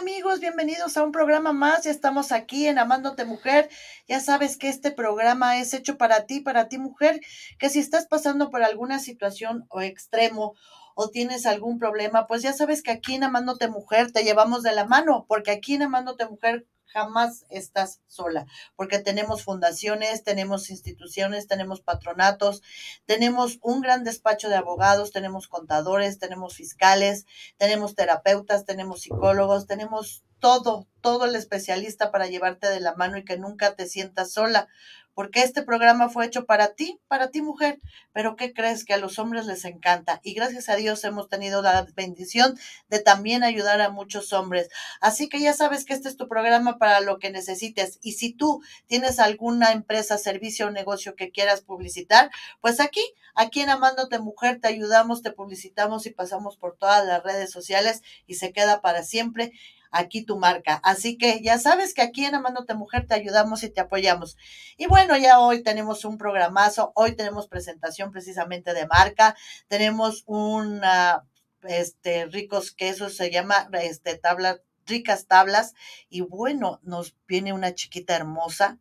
[0.00, 1.84] amigos, bienvenidos a un programa más.
[1.84, 3.68] Ya estamos aquí en Amándote Mujer.
[4.08, 7.20] Ya sabes que este programa es hecho para ti, para ti mujer,
[7.58, 10.54] que si estás pasando por alguna situación o extremo
[10.94, 14.72] o tienes algún problema, pues ya sabes que aquí en Amándote Mujer te llevamos de
[14.72, 21.46] la mano, porque aquí en Amándote Mujer jamás estás sola, porque tenemos fundaciones, tenemos instituciones,
[21.46, 22.62] tenemos patronatos,
[23.06, 27.26] tenemos un gran despacho de abogados, tenemos contadores, tenemos fiscales,
[27.56, 33.24] tenemos terapeutas, tenemos psicólogos, tenemos todo, todo el especialista para llevarte de la mano y
[33.24, 34.68] que nunca te sientas sola,
[35.14, 37.78] porque este programa fue hecho para ti, para ti mujer,
[38.12, 38.84] pero ¿qué crees?
[38.84, 42.58] Que a los hombres les encanta y gracias a Dios hemos tenido la bendición
[42.88, 44.68] de también ayudar a muchos hombres.
[45.00, 48.32] Así que ya sabes que este es tu programa para lo que necesites y si
[48.32, 53.02] tú tienes alguna empresa, servicio o negocio que quieras publicitar, pues aquí,
[53.34, 58.02] aquí en Amándote Mujer te ayudamos, te publicitamos y pasamos por todas las redes sociales
[58.26, 59.52] y se queda para siempre
[59.90, 60.80] aquí tu marca.
[60.82, 64.36] Así que ya sabes que aquí en Amándote Mujer te ayudamos y te apoyamos.
[64.76, 69.36] Y bueno, ya hoy tenemos un programazo, hoy tenemos presentación precisamente de marca,
[69.68, 71.26] tenemos una,
[71.62, 75.74] este, ricos quesos, se llama, este, tabla, ricas tablas,
[76.08, 78.78] y bueno, nos viene una chiquita hermosa,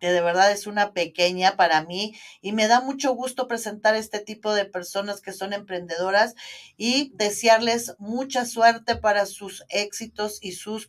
[0.00, 4.18] que de verdad es una pequeña para mí y me da mucho gusto presentar este
[4.18, 6.34] tipo de personas que son emprendedoras
[6.76, 10.82] y desearles mucha suerte para sus éxitos y su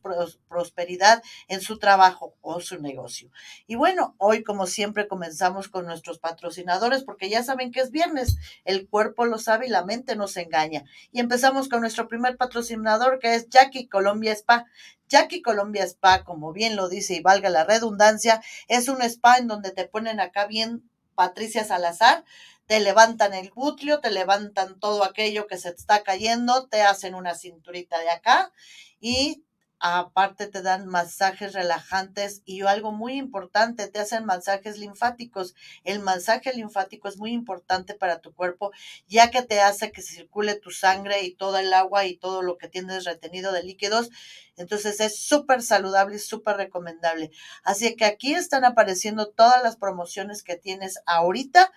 [0.47, 3.29] prosperidad en su trabajo o su negocio.
[3.67, 8.37] Y bueno, hoy como siempre comenzamos con nuestros patrocinadores porque ya saben que es viernes,
[8.63, 10.85] el cuerpo lo sabe y la mente nos engaña.
[11.11, 14.65] Y empezamos con nuestro primer patrocinador que es Jackie Colombia Spa.
[15.11, 19.47] Jackie Colombia Spa, como bien lo dice y valga la redundancia, es un spa en
[19.47, 22.23] donde te ponen acá bien Patricia Salazar,
[22.65, 27.13] te levantan el butlio, te levantan todo aquello que se te está cayendo, te hacen
[27.13, 28.53] una cinturita de acá
[29.01, 29.43] y
[29.83, 35.55] Aparte te dan masajes relajantes y algo muy importante, te hacen masajes linfáticos.
[35.83, 38.71] El masaje linfático es muy importante para tu cuerpo,
[39.07, 42.59] ya que te hace que circule tu sangre y todo el agua y todo lo
[42.59, 44.11] que tienes retenido de líquidos.
[44.55, 47.31] Entonces es súper saludable y súper recomendable.
[47.63, 51.71] Así que aquí están apareciendo todas las promociones que tienes ahorita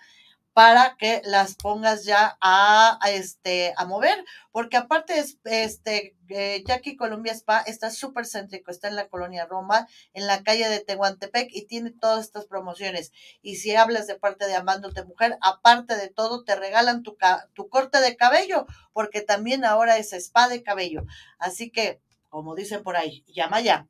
[0.55, 4.23] para que las pongas ya a, este, a mover,
[4.53, 9.45] porque aparte es, este, eh, Jackie Columbia Spa está súper céntrico, está en la colonia
[9.45, 13.11] Roma, en la calle de Tehuantepec y tiene todas estas promociones.
[13.41, 17.17] Y si hablas de parte de Amándote Mujer, aparte de todo, te regalan tu,
[17.51, 21.03] tu corte de cabello, porque también ahora es spa de cabello.
[21.37, 21.99] Así que,
[22.29, 23.89] como dicen por ahí, llama ya.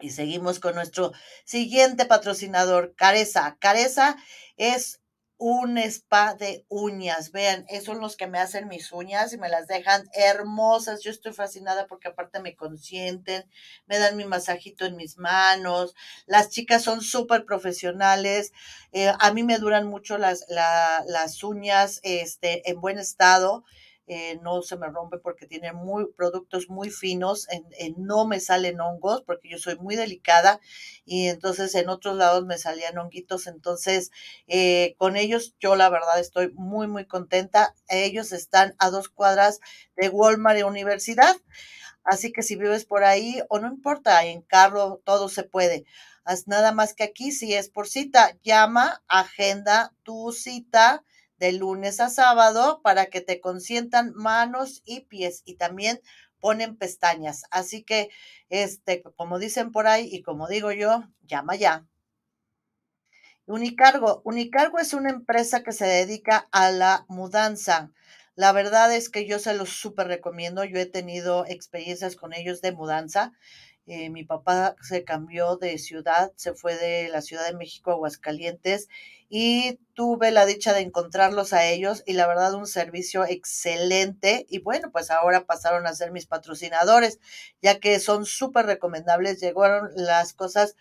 [0.00, 1.12] Y seguimos con nuestro
[1.44, 3.58] siguiente patrocinador, Careza.
[3.60, 4.16] Careza
[4.56, 4.97] es
[5.38, 7.32] un spa de uñas.
[7.32, 11.02] Vean, esos son los que me hacen mis uñas y me las dejan hermosas.
[11.02, 13.44] Yo estoy fascinada porque aparte me consienten,
[13.86, 15.94] me dan mi masajito en mis manos.
[16.26, 18.52] Las chicas son súper profesionales.
[18.92, 23.64] Eh, a mí me duran mucho las, las uñas este, en buen estado.
[24.10, 28.80] Eh, no se me rompe porque tiene muy, productos muy finos, en, no me salen
[28.80, 30.60] hongos porque yo soy muy delicada
[31.04, 34.10] y entonces en otros lados me salían honguitos, entonces
[34.46, 37.74] eh, con ellos yo la verdad estoy muy, muy contenta.
[37.88, 39.60] Ellos están a dos cuadras
[39.94, 41.36] de Walmart y Universidad,
[42.02, 45.84] así que si vives por ahí o no importa, en carro todo se puede.
[46.46, 51.04] Nada más que aquí, si es por cita, llama, agenda tu cita
[51.38, 56.00] de lunes a sábado para que te consientan manos y pies y también
[56.40, 57.44] ponen pestañas.
[57.50, 58.10] Así que,
[58.48, 61.86] este, como dicen por ahí y como digo yo, llama ya.
[63.46, 64.20] Unicargo.
[64.24, 67.92] Unicargo es una empresa que se dedica a la mudanza.
[68.34, 70.64] La verdad es que yo se los súper recomiendo.
[70.64, 73.32] Yo he tenido experiencias con ellos de mudanza.
[73.90, 77.94] Eh, mi papá se cambió de ciudad, se fue de la Ciudad de México a
[77.94, 78.88] Aguascalientes
[79.30, 84.58] y tuve la dicha de encontrarlos a ellos y la verdad un servicio excelente y
[84.58, 87.18] bueno, pues ahora pasaron a ser mis patrocinadores,
[87.62, 90.76] ya que son súper recomendables, llegaron las cosas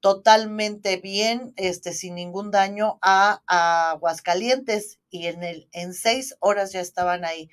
[0.00, 6.72] totalmente bien, este, sin ningún daño a, a Aguascalientes y en el, en seis horas
[6.72, 7.50] ya estaban ahí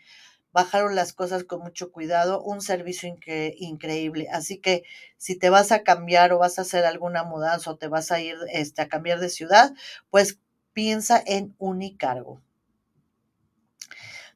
[0.56, 3.10] bajaron las cosas con mucho cuidado, un servicio
[3.58, 4.28] increíble.
[4.32, 4.84] Así que
[5.18, 8.22] si te vas a cambiar o vas a hacer alguna mudanza o te vas a
[8.22, 9.74] ir este, a cambiar de ciudad,
[10.10, 10.40] pues
[10.74, 12.42] piensa en Unicargo.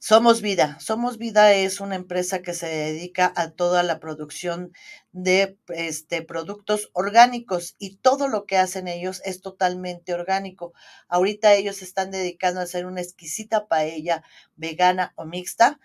[0.01, 0.77] Somos Vida.
[0.79, 4.71] Somos Vida es una empresa que se dedica a toda la producción
[5.11, 10.71] de este, productos orgánicos y todo lo que hacen ellos es totalmente orgánico.
[11.09, 14.23] Ahorita ellos están dedicando a hacer una exquisita paella
[14.55, 15.81] vegana o mixta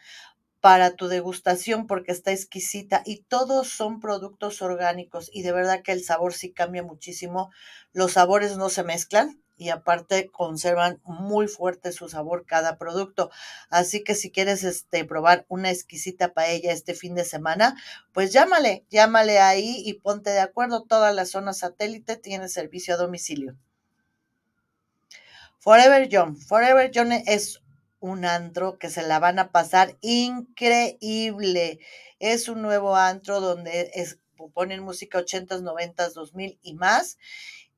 [0.61, 5.91] para tu degustación porque está exquisita y todos son productos orgánicos y de verdad que
[5.91, 7.51] el sabor sí cambia muchísimo.
[7.93, 13.31] Los sabores no se mezclan y aparte conservan muy fuerte su sabor cada producto.
[13.71, 17.77] Así que si quieres este, probar una exquisita paella este fin de semana,
[18.13, 20.85] pues llámale, llámale ahí y ponte de acuerdo.
[20.85, 23.57] Toda la zona satélite tiene servicio a domicilio.
[25.59, 26.37] Forever Young.
[26.37, 27.63] Forever Young es
[28.01, 31.79] un antro que se la van a pasar increíble.
[32.19, 34.19] Es un nuevo antro donde es,
[34.53, 37.17] ponen música 80s, 90s, 2000 y más,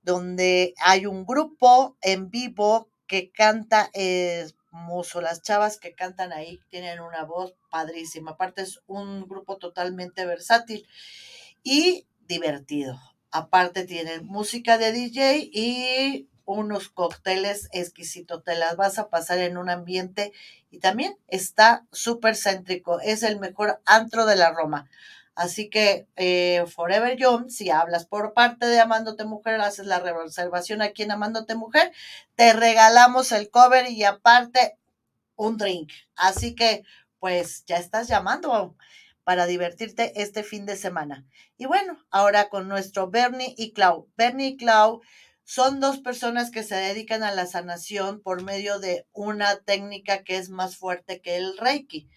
[0.06, 5.20] donde hay un grupo en vivo que canta hermoso.
[5.20, 8.30] Las chavas que cantan ahí tienen una voz padrísima.
[8.30, 10.86] Aparte es un grupo totalmente versátil
[11.64, 13.00] y divertido.
[13.32, 18.44] Aparte tienen música de DJ y unos cócteles exquisitos.
[18.44, 20.32] Te las vas a pasar en un ambiente
[20.70, 23.00] y también está súper céntrico.
[23.00, 24.88] Es el mejor antro de la Roma.
[25.36, 30.80] Así que eh, Forever Young, si hablas por parte de Amándote Mujer, haces la reservación
[30.80, 31.92] aquí en Amándote Mujer,
[32.36, 34.78] te regalamos el cover y aparte
[35.36, 35.92] un drink.
[36.16, 36.84] Así que,
[37.18, 38.76] pues ya estás llamando
[39.24, 41.26] para divertirte este fin de semana.
[41.58, 44.08] Y bueno, ahora con nuestro Bernie y Clau.
[44.16, 45.02] Bernie y Clau
[45.44, 50.36] son dos personas que se dedican a la sanación por medio de una técnica que
[50.36, 52.08] es más fuerte que el Reiki.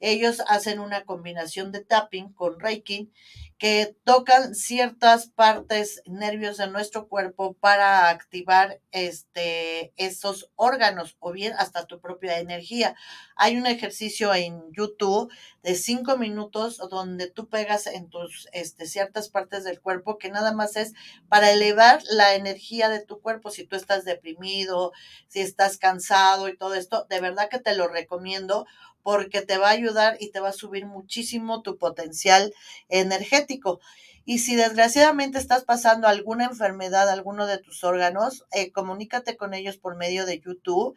[0.00, 3.12] Ellos hacen una combinación de tapping con Reiki
[3.60, 11.52] que tocan ciertas partes nervios de nuestro cuerpo para activar este, esos órganos o bien
[11.58, 12.96] hasta tu propia energía.
[13.36, 15.30] Hay un ejercicio en YouTube
[15.62, 20.54] de cinco minutos donde tú pegas en tus este, ciertas partes del cuerpo que nada
[20.54, 20.94] más es
[21.28, 23.50] para elevar la energía de tu cuerpo.
[23.50, 24.92] Si tú estás deprimido,
[25.28, 28.66] si estás cansado y todo esto, de verdad que te lo recomiendo
[29.02, 32.52] porque te va a ayudar y te va a subir muchísimo tu potencial
[32.88, 33.80] energético.
[34.24, 39.76] Y si desgraciadamente estás pasando alguna enfermedad, alguno de tus órganos, eh, comunícate con ellos
[39.76, 40.96] por medio de YouTube.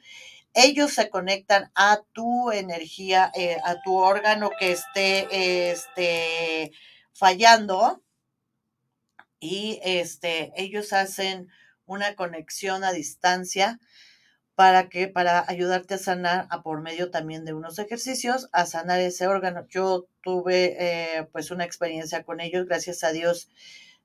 [0.53, 6.71] Ellos se conectan a tu energía, eh, a tu órgano que esté este,
[7.11, 8.03] fallando.
[9.39, 11.50] Y este, ellos hacen
[11.85, 13.79] una conexión a distancia
[14.55, 19.00] para que para ayudarte a sanar a por medio también de unos ejercicios a sanar
[19.00, 19.65] ese órgano.
[19.69, 23.50] Yo tuve eh, pues una experiencia con ellos, gracias a Dios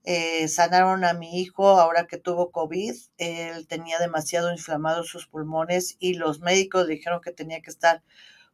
[0.04, 2.94] eh, sanaron a mi hijo ahora que tuvo COVID.
[3.18, 8.02] Él tenía demasiado inflamado sus pulmones y los médicos dijeron que tenía que estar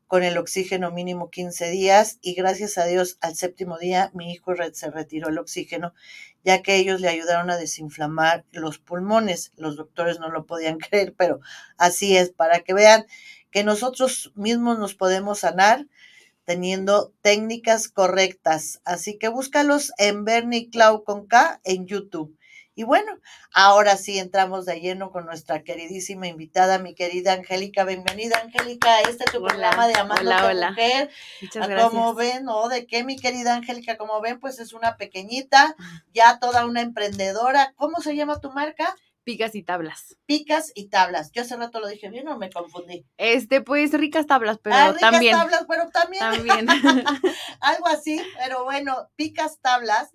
[0.06, 4.53] con el oxígeno mínimo 15 días y gracias a Dios al séptimo día mi hijo
[4.73, 5.95] se retiró el oxígeno
[6.45, 9.53] ya que ellos le ayudaron a desinflamar los pulmones.
[9.56, 11.41] Los doctores no lo podían creer, pero
[11.79, 13.06] así es, para que vean
[13.51, 15.87] que nosotros mismos nos podemos sanar
[16.45, 18.83] teniendo técnicas correctas.
[18.85, 22.37] Así que búscalos en Bernie Clau con K en YouTube.
[22.76, 23.12] Y bueno,
[23.53, 27.85] ahora sí entramos de lleno con nuestra queridísima invitada, mi querida Angélica.
[27.85, 30.70] Bienvenida, Angélica, a este tu programa de Amando hola, hola.
[30.70, 31.08] Mujer.
[31.41, 31.91] Muchas gracias.
[31.91, 32.69] Como ven, ¿no?
[32.69, 33.96] ¿De qué, mi querida Angélica?
[33.96, 35.77] Como ven, pues es una pequeñita,
[36.13, 37.75] ya toda una emprendedora.
[37.77, 38.96] ¿Cómo se llama tu marca?
[39.22, 40.17] Picas y tablas.
[40.27, 41.31] Picas y tablas.
[41.31, 43.06] Yo hace rato lo dije bien o me confundí.
[43.19, 46.20] Este, pues ricas tablas, pero ah, ricas tablas, pero también.
[46.20, 46.69] También.
[47.60, 50.10] Algo así, pero bueno, picas tablas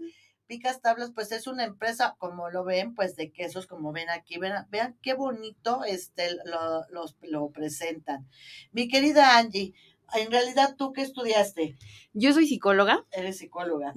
[0.49, 4.39] Picas Tablas, pues es una empresa, como lo ven, pues de quesos, como ven aquí,
[4.39, 8.27] vean, vean qué bonito este, lo, los, lo presentan.
[8.71, 9.75] Mi querida Angie,
[10.15, 11.77] en realidad, ¿tú qué estudiaste?
[12.13, 13.05] Yo soy psicóloga.
[13.11, 13.93] Eres psicóloga,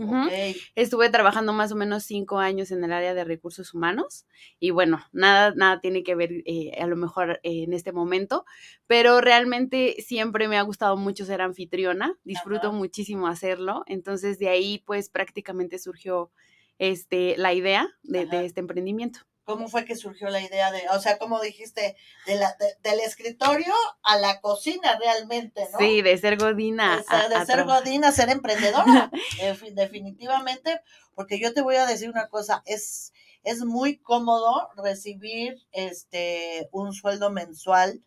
[0.74, 4.26] Estuve trabajando más o menos cinco años en el área de recursos humanos
[4.58, 8.44] y bueno, nada, nada tiene que ver eh, a lo mejor eh, en este momento,
[8.86, 14.82] pero realmente siempre me ha gustado mucho ser anfitriona, disfruto muchísimo hacerlo, entonces de ahí
[14.86, 16.30] pues prácticamente surgió
[16.78, 19.20] este, la idea de, este emprendimiento.
[19.44, 21.96] ¿Cómo fue que surgió la idea de, o sea, como dijiste,
[22.26, 25.78] de la, del escritorio a la cocina realmente, ¿no?
[25.78, 27.02] Sí, de ser godina.
[27.28, 29.10] De, ser godina, ser emprendedora,
[29.74, 30.80] definitivamente,
[31.14, 36.92] porque yo te voy a decir una cosa, es, es muy cómodo recibir este un
[36.92, 38.04] sueldo mensual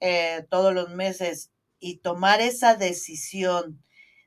[0.00, 3.82] eh, todos los meses y tomar esa decisión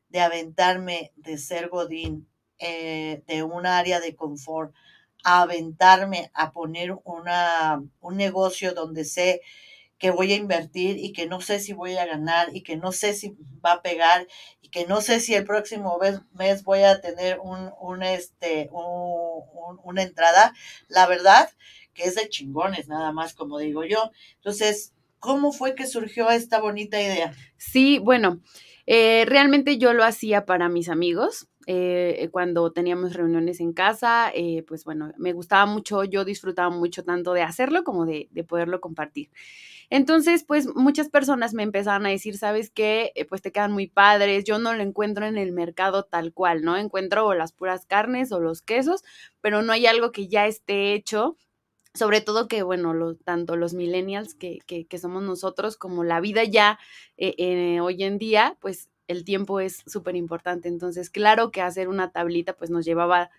[0.09, 2.27] de aventarme de ser godín
[2.59, 4.73] eh, de un área de confort
[5.23, 9.41] a aventarme a poner una, un negocio donde sé
[9.97, 12.91] que voy a invertir y que no sé si voy a ganar y que no
[12.91, 14.27] sé si va a pegar
[14.61, 15.99] y que no sé si el próximo
[16.33, 20.53] mes, voy a tener un, un este, una entrada,
[20.87, 21.49] la verdad
[21.93, 24.11] que es de chingones nada más, como digo yo.
[24.35, 27.33] Entonces, ¿cómo fue que surgió esta bonita idea?
[27.57, 28.41] Sí, bueno,
[28.89, 31.49] Eh, realmente yo lo hacía para mis amigos.
[31.69, 37.03] Eh, cuando teníamos reuniones en casa, eh, pues bueno, me gustaba mucho, yo disfrutaba mucho
[37.03, 39.29] tanto de hacerlo como de, de poderlo compartir.
[39.89, 43.11] Entonces, pues muchas personas me empezaron a decir, ¿sabes qué?
[43.29, 46.77] pues te quedan muy padres, yo no lo encuentro en el mercado tal cual, ¿no?
[46.77, 49.03] Encuentro las puras carnes o los quesos,
[49.41, 51.37] pero no hay algo que ya esté hecho
[51.97, 56.43] sobre todo que, bueno, tanto los millennials que, que, que, somos nosotros como la vida
[56.43, 56.79] ya
[57.17, 60.67] eh, eh, hoy en día, pues el tiempo es súper importante.
[60.67, 63.29] Entonces, claro que hacer una tablita pues nos llevaba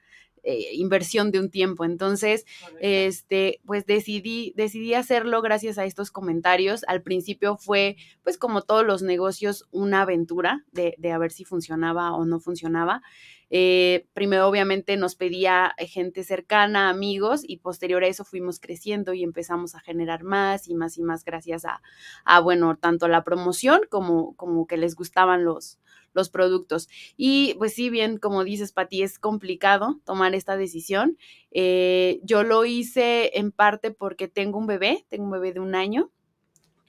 [0.44, 1.84] eh, inversión de un tiempo.
[1.84, 2.46] Entonces,
[2.80, 6.84] este, pues decidí, decidí hacerlo gracias a estos comentarios.
[6.88, 11.44] Al principio fue, pues como todos los negocios, una aventura de, de a ver si
[11.44, 13.02] funcionaba o no funcionaba.
[13.50, 19.24] Eh, primero, obviamente, nos pedía gente cercana, amigos, y posterior a eso fuimos creciendo y
[19.24, 21.80] empezamos a generar más y más y más gracias a,
[22.24, 25.78] a bueno, tanto la promoción como, como que les gustaban los,
[26.12, 26.88] los productos.
[27.16, 31.16] Y pues sí, bien, como dices, Pati, es complicado tomar esta decisión.
[31.50, 35.74] Eh, yo lo hice en parte porque tengo un bebé, tengo un bebé de un
[35.74, 36.10] año.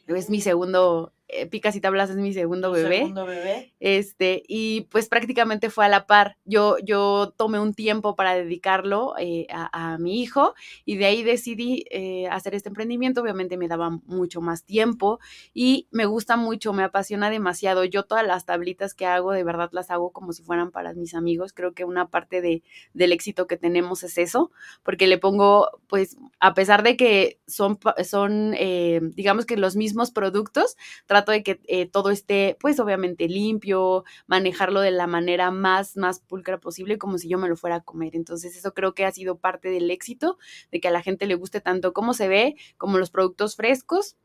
[0.08, 3.00] Es mi segundo, eh, Picas y Tablas es mi segundo bebé.
[3.00, 3.74] Segundo bebé.
[3.80, 6.38] Este, y pues prácticamente fue a la par.
[6.46, 10.56] Yo, yo tomé un tiempo para dedicarlo eh, a, a, mi hijo
[10.86, 13.22] y de ahí decidí eh, hacer este emprendimiento.
[13.22, 15.20] Obviamente me daba mucho más tiempo
[15.54, 17.84] y me gusta mucho, me apasiona demasiado.
[17.86, 21.14] Yo todas las tablitas que hago, de verdad las hago como si fueran para mis
[21.14, 21.54] amigos.
[21.54, 24.52] Creo que una parte de, del éxito que tenemos es eso,
[24.84, 30.12] porque le pongo, pues, a pesar de que son, son eh, digamos que los mismos
[30.12, 30.78] productos,
[31.20, 36.20] trato de que eh, todo esté, pues obviamente limpio, manejarlo de la manera más, más
[36.20, 38.16] pulcra posible, como si yo me lo fuera a comer.
[38.16, 40.38] Entonces eso creo que ha sido parte del éxito,
[40.72, 44.18] de que a la gente le guste tanto cómo se ve, como los productos frescos,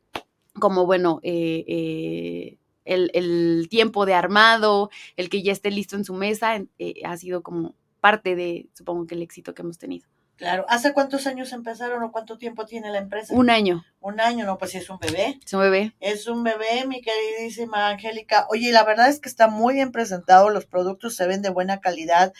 [0.59, 6.05] como bueno, eh, eh, el, el, tiempo de armado, el que ya esté listo en
[6.05, 6.63] su mesa,
[7.03, 10.07] ha sido como parte de, supongo que el éxito que hemos tenido.
[10.37, 10.65] Claro.
[10.67, 13.33] ¿Hace cuántos años empezaron o cuánto tiempo tiene la empresa?
[13.33, 13.85] Un año.
[14.01, 15.39] Un año, no, pues sí, es un bebé.
[15.45, 15.95] Es un bebé.
[15.99, 18.45] Es un bebé, mi queridísima Angélica.
[18.49, 21.79] Oye, la verdad es que está muy bien presentado, los productos se ven de buena
[21.79, 22.33] calidad.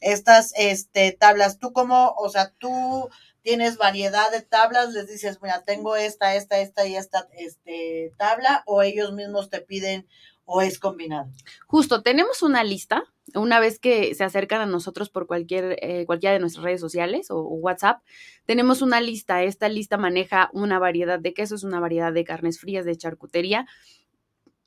[0.00, 3.08] Estas este, tablas, tú como, o sea, tú
[3.42, 8.64] tienes variedad de tablas, les dices, mira, tengo esta, esta, esta y esta este, tabla,
[8.66, 10.08] o ellos mismos te piden
[10.46, 11.28] o es combinado?
[11.66, 13.04] Justo, tenemos una lista.
[13.34, 17.30] Una vez que se acercan a nosotros por cualquier, eh, cualquiera de nuestras redes sociales
[17.30, 18.00] o, o, WhatsApp,
[18.46, 19.42] tenemos una lista.
[19.42, 23.66] Esta lista maneja una variedad de quesos, una variedad de carnes frías, de charcutería,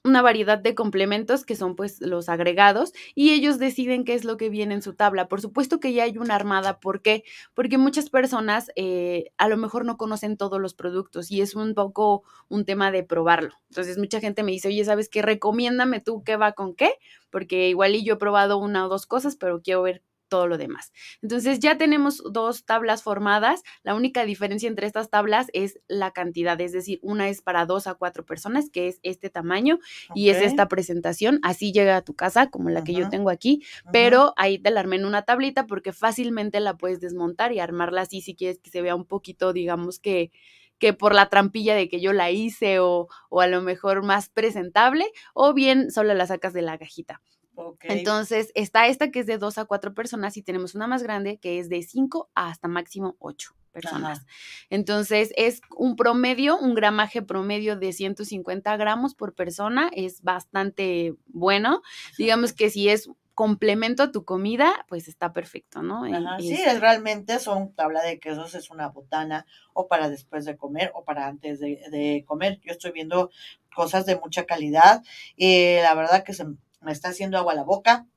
[0.03, 4.37] una variedad de complementos que son pues los agregados y ellos deciden qué es lo
[4.37, 5.27] que viene en su tabla.
[5.27, 7.23] Por supuesto que ya hay una armada, ¿por qué?
[7.53, 11.73] Porque muchas personas eh, a lo mejor no conocen todos los productos y es un
[11.73, 13.53] poco un tema de probarlo.
[13.69, 15.21] Entonces mucha gente me dice, oye, ¿sabes qué?
[15.21, 16.93] Recomiéndame tú qué va con qué,
[17.29, 20.57] porque igual y yo he probado una o dos cosas, pero quiero ver todo lo
[20.57, 20.93] demás.
[21.21, 23.63] Entonces ya tenemos dos tablas formadas.
[23.83, 27.87] La única diferencia entre estas tablas es la cantidad, es decir, una es para dos
[27.87, 30.23] a cuatro personas, que es este tamaño okay.
[30.23, 31.39] y es esta presentación.
[31.43, 32.85] Así llega a tu casa, como la uh -huh.
[32.85, 33.91] que yo tengo aquí, uh -huh.
[33.91, 38.01] pero ahí te la armé en una tablita porque fácilmente la puedes desmontar y armarla
[38.01, 40.31] así si quieres que se vea un poquito, digamos que
[40.79, 44.29] que por la trampilla de que yo la hice o, o a lo mejor más
[44.29, 47.21] presentable, o bien solo la sacas de la cajita.
[47.61, 47.99] Okay.
[47.99, 51.39] Entonces, está esta que es de dos a cuatro personas y tenemos una más grande
[51.39, 54.19] que es de cinco hasta máximo ocho personas.
[54.19, 54.27] Ajá.
[54.69, 61.81] Entonces, es un promedio, un gramaje promedio de 150 gramos por persona, es bastante bueno.
[62.15, 62.23] Sí.
[62.23, 66.03] Digamos que si es complemento a tu comida, pues está perfecto, ¿no?
[66.03, 70.57] Ajá, sí, es, realmente son tabla de quesos, es una botana o para después de
[70.57, 72.59] comer o para antes de, de comer.
[72.63, 73.31] Yo estoy viendo
[73.73, 75.03] cosas de mucha calidad
[75.37, 76.47] y la verdad que se
[76.81, 78.07] me está haciendo agua a la boca.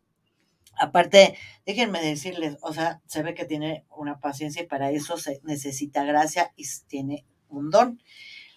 [0.78, 5.40] Aparte, déjenme decirles, o sea, se ve que tiene una paciencia y para eso se
[5.45, 8.00] necesita gracia y tiene un don.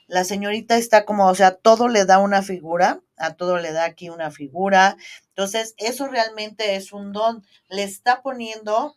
[0.08, 3.86] La señorita está como, o sea, todo le da una figura, a todo le da
[3.86, 4.98] aquí una figura.
[5.30, 7.44] Entonces, eso realmente es un don.
[7.70, 8.96] Le está poniendo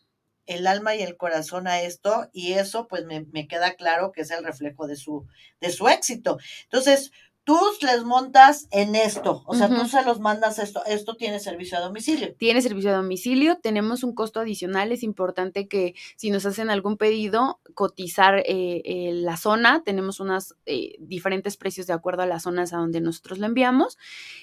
[0.49, 4.23] el alma y el corazón a esto y eso pues me, me queda claro que
[4.23, 5.27] es el reflejo de su,
[5.61, 6.39] de su éxito.
[6.65, 7.13] Entonces,
[7.49, 9.81] tú les montas en esto, o sea, uh -huh.
[9.81, 12.35] tú se los mandas esto, esto tiene servicio a domicilio.
[12.37, 16.99] Tiene servicio a domicilio, tenemos un costo adicional, es importante que si nos hacen algún
[16.99, 22.43] pedido, cotizar eh, eh, la zona, tenemos unos eh, diferentes precios de acuerdo a las
[22.43, 23.97] zonas a donde nosotros lo enviamos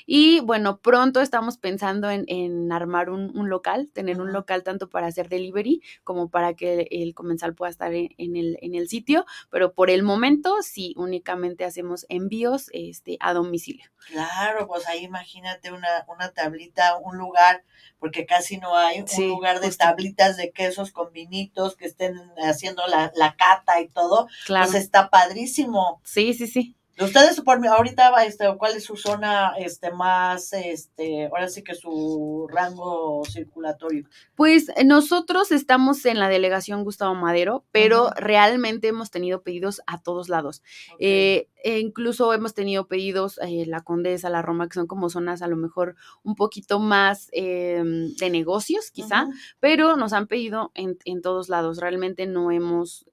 [0.08, 4.28] y bueno, pronto estamos pensando en, en armar un, un, local, tener uh -huh.
[4.30, 8.36] un local tanto para hacer delivery como para que el comensal pueda estar en, en,
[8.36, 13.86] el, en el sitio, pero por el momento sí, únicamente hacemos envíos, este, a domicilio.
[14.08, 17.64] Claro, pues ahí imagínate una, una tablita, un lugar,
[18.00, 22.88] porque casi no hay un lugar de tablitas de quesos con vinitos que estén haciendo
[22.88, 24.28] la, la cata y todo.
[24.46, 24.72] Claro.
[24.72, 26.02] Pues está padrísimo.
[26.04, 26.76] Sí, sí, sí.
[26.98, 32.48] Ustedes por ahorita este, ¿cuál es su zona este más este ahora sí que su
[32.50, 34.08] rango circulatorio?
[34.36, 40.02] Pues eh, nosotros estamos en la delegación Gustavo Madero, pero realmente hemos tenido pedidos a
[40.02, 40.64] todos lados.
[41.00, 45.42] Eh, e incluso hemos tenido pedidos eh, la Condesa, la Roma, que son como zonas
[45.42, 49.28] a lo mejor un poquito más em, de negocios, quizá,
[49.60, 51.80] pero nos han pedido en, en, todos lados.
[51.80, 53.06] Realmente no hemos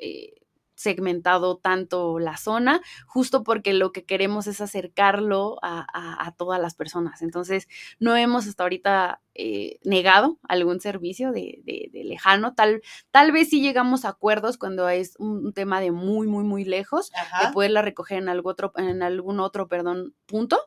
[0.82, 7.22] segmentado tanto la zona, justo porque lo que queremos es acercarlo a, todas las personas.
[7.22, 11.62] Entonces, no hemos hasta ahorita eh, negado algún servicio de,
[11.92, 12.54] lejano.
[12.54, 16.64] Tal, tal vez sí llegamos a acuerdos cuando es un, tema de muy, muy, muy
[16.64, 20.58] lejos, de poderla recoger en, algún otro, en algún otro perdón, punto,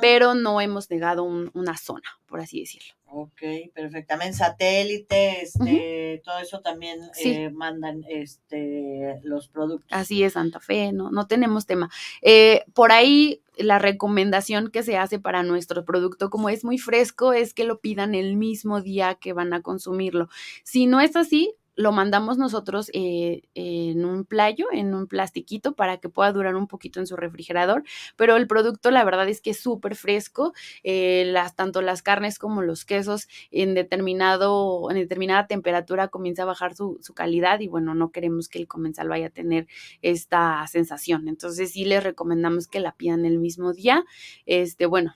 [0.00, 2.94] pero no hemos negado una zona, por así decirlo.
[3.12, 3.42] Ok,
[3.74, 4.36] perfectamente.
[4.36, 9.88] Satélite, este, todo eso también eh, mandan este, los productos.
[9.90, 11.90] Así es, Santa Fe, no, no tenemos tema.
[12.22, 17.32] Eh, por ahí la recomendación que se hace para nuestro producto, como es muy fresco,
[17.32, 20.28] es que lo pidan el mismo día que van a consumirlo.
[20.64, 25.98] Si no es así, lo mandamos nosotros eh, en un playo, en un plastiquito, para
[25.98, 27.84] que pueda durar un poquito en su refrigerador.
[28.16, 30.52] Pero el producto, la verdad es que es súper fresco.
[30.82, 36.46] Eh, las, tanto las carnes como los quesos en determinado, en determinada temperatura comienza a
[36.46, 39.66] bajar su, su calidad y bueno, no queremos que el comensal vaya a tener
[40.02, 41.28] esta sensación.
[41.28, 44.04] Entonces sí les recomendamos que la pidan el mismo día.
[44.46, 45.14] Este, bueno,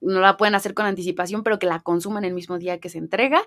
[0.00, 2.98] no la pueden hacer con anticipación, pero que la consuman el mismo día que se
[2.98, 3.42] entrega.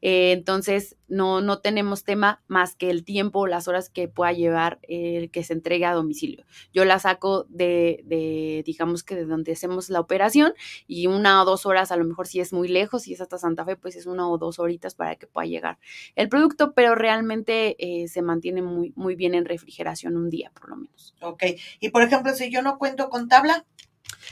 [0.00, 4.32] Eh, entonces, no, no tenemos tema más que el tiempo o las horas que pueda
[4.32, 6.44] llevar el que se entregue a domicilio.
[6.72, 10.54] Yo la saco de, de, digamos que de donde hacemos la operación
[10.86, 13.38] y una o dos horas, a lo mejor si es muy lejos, si es hasta
[13.38, 15.78] Santa Fe, pues es una o dos horitas para que pueda llegar
[16.16, 20.70] el producto, pero realmente eh, se mantiene muy, muy bien en refrigeración un día, por
[20.70, 21.14] lo menos.
[21.20, 21.44] Ok,
[21.80, 23.64] y por ejemplo, si yo no cuento con tabla,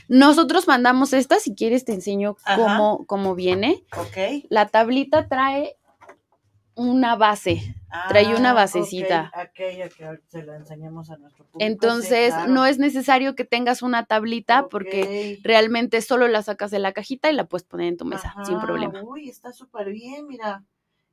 [0.07, 3.83] nosotros mandamos esta, si quieres te enseño cómo, cómo, viene.
[3.97, 4.45] Ok.
[4.49, 5.77] La tablita trae
[6.75, 7.75] una base,
[8.09, 9.31] trae una ah, basecita.
[9.33, 11.65] Aquella que se la enseñamos a nuestro público.
[11.65, 16.93] Entonces, no es necesario que tengas una tablita porque realmente solo la sacas de la
[16.93, 19.01] cajita y la puedes poner en tu mesa sin problema.
[19.03, 20.63] Uy, está súper bien, mira.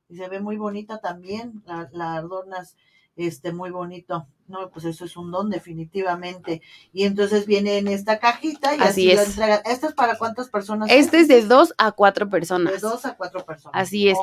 [0.07, 2.75] Y se ve muy bonita también, la, la adornas
[3.15, 4.27] este, muy bonito.
[4.49, 6.63] No, pues eso es un don definitivamente.
[6.91, 9.37] Y entonces viene en esta cajita y así, es.
[9.37, 10.89] ¿Este es para cuántas personas?
[10.89, 12.73] Este es de dos a cuatro personas.
[12.73, 13.79] De dos a cuatro personas.
[13.79, 14.17] Así es.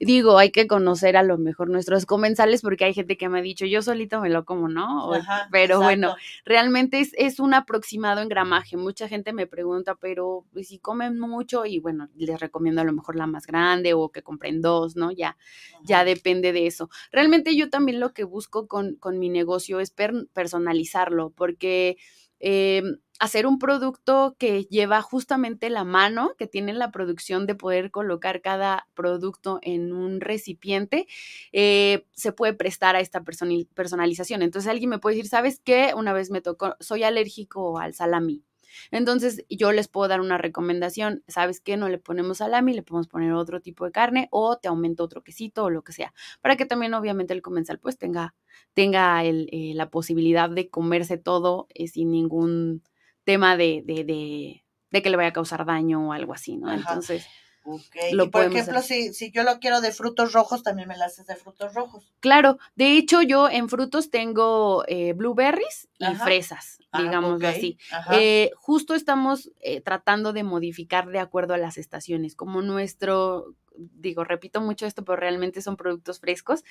[0.00, 3.42] Digo, hay que conocer a lo mejor nuestros comensales porque hay gente que me ha
[3.42, 5.10] dicho, yo solito me lo como, ¿no?
[5.50, 8.78] pero bueno, realmente es, es un aproximado en gramaje.
[8.78, 12.94] Mucha gente me pregunta, pero pues, si comen mucho y bueno, les recomiendo a lo
[12.94, 15.10] mejor la más grande o que compren dos, ¿no?
[15.10, 15.36] Ya,
[15.84, 16.88] ya depende de eso.
[17.12, 19.90] Realmente yo también lo que busco con, con mi negocio es
[20.32, 21.96] personalizarlo, porque
[22.40, 22.82] eh,
[23.18, 28.42] hacer un producto que lleva justamente la mano, que tiene la producción de poder colocar
[28.42, 31.06] cada producto en un recipiente,
[31.52, 34.42] eh, se puede prestar a esta personalización.
[34.42, 35.92] Entonces alguien me puede decir, ¿sabes qué?
[35.96, 38.44] Una vez me tocó, soy alérgico al salami.
[38.90, 41.76] Entonces, yo les puedo dar una recomendación, ¿sabes qué?
[41.76, 45.22] No le ponemos salami, le podemos poner otro tipo de carne o te aumento otro
[45.22, 48.34] quesito o lo que sea, para que también obviamente el comensal pues tenga,
[48.74, 52.82] tenga el, eh, la posibilidad de comerse todo eh, sin ningún
[53.24, 56.72] tema de, de, de, de, que le vaya a causar daño o algo así, ¿no?
[56.72, 57.26] Entonces...
[57.68, 61.02] Ok, y por ejemplo, si, si yo lo quiero de frutos rojos, también me lo
[61.02, 62.04] haces de frutos rojos.
[62.20, 67.76] Claro, de hecho yo en frutos tengo eh, blueberries y fresas, ah, digamos así.
[68.12, 74.22] Eh, justo estamos eh, tratando de modificar de acuerdo a las estaciones, como nuestro, digo,
[74.22, 76.62] repito mucho esto, pero realmente son productos frescos.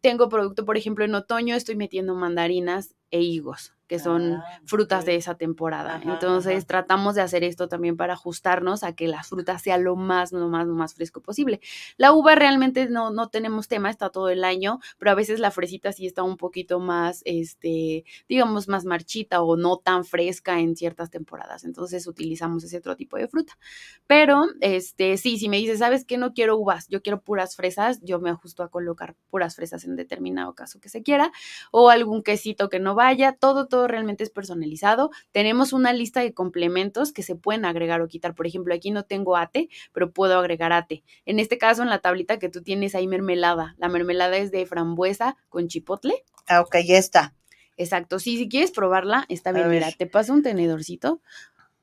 [0.00, 5.04] tengo producto, por ejemplo, en otoño estoy metiendo mandarinas e higos que son ah, frutas
[5.04, 6.00] de esa temporada.
[6.02, 10.32] Entonces tratamos de hacer esto también para ajustarnos a que las frutas sea lo más,
[10.32, 11.60] lo más, lo más fresco posible.
[11.98, 15.50] La uva realmente no, no tenemos tema, está todo el año, pero a veces la
[15.50, 20.74] fresita sí está un poquito más, este, digamos, más marchita o no tan fresca en
[20.74, 21.64] ciertas temporadas.
[21.64, 23.58] Entonces utilizamos ese otro tipo de fruta.
[24.06, 26.16] Pero, este, sí, si me dices, ¿sabes qué?
[26.16, 29.96] No quiero uvas, yo quiero puras fresas, yo me ajusto a colocar puras fresas en
[29.96, 31.30] determinado caso que se quiera,
[31.72, 35.10] o algún quesito que no vaya, todo, todo realmente es personalizado.
[35.32, 38.34] Tenemos una lista de complementos que se pueden agregar o quitar.
[38.34, 41.02] Por ejemplo, aquí no tengo ate, pero puedo agregar ate.
[41.24, 43.74] En este caso, en la tablita que tú tienes hay mermelada.
[43.78, 46.24] La mermelada es de frambuesa con chipotle.
[46.48, 47.34] Ah, ok, ya está.
[47.76, 48.18] Exacto.
[48.18, 49.68] Sí, si quieres probarla, está bien.
[49.68, 51.20] Mira, te paso un tenedorcito.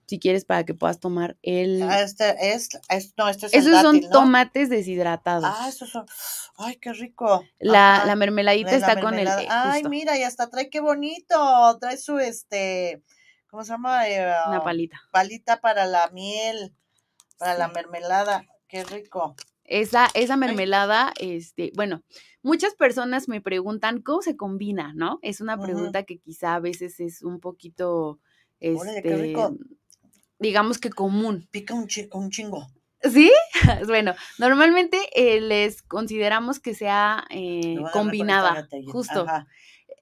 [0.09, 1.83] Si quieres, para que puedas tomar el.
[1.83, 5.45] Ah, este es, es- no, este es el Esos son tomates deshidratados.
[5.47, 6.07] Ah, esos son,
[6.57, 7.45] ay, qué rico.
[7.59, 9.27] la, la mermeladita de la está con el.
[9.27, 13.03] eh, Ay, justo, mira, y hasta trae qué bonito, trae su, este,
[13.51, 14.09] ¿cómo se llama?
[14.09, 14.99] Eh, una palita.
[15.11, 16.73] palita para la miel,
[17.37, 19.35] para la mermelada, qué rico.
[19.63, 22.01] Esa, esa mermelada, este, bueno,
[22.41, 25.19] muchas personas me preguntan cómo se combina, ¿no?
[25.21, 28.19] Es una pregunta que quizá a veces es un poquito,
[28.59, 29.55] Órale, qué este, rico.
[30.39, 31.47] Digamos que común.
[31.51, 32.67] Pica un, chi- un chingo.
[33.01, 33.31] ¿Sí?
[33.87, 39.21] bueno, normalmente eh, les consideramos que sea eh, combinada, justo.
[39.21, 39.47] Ajá.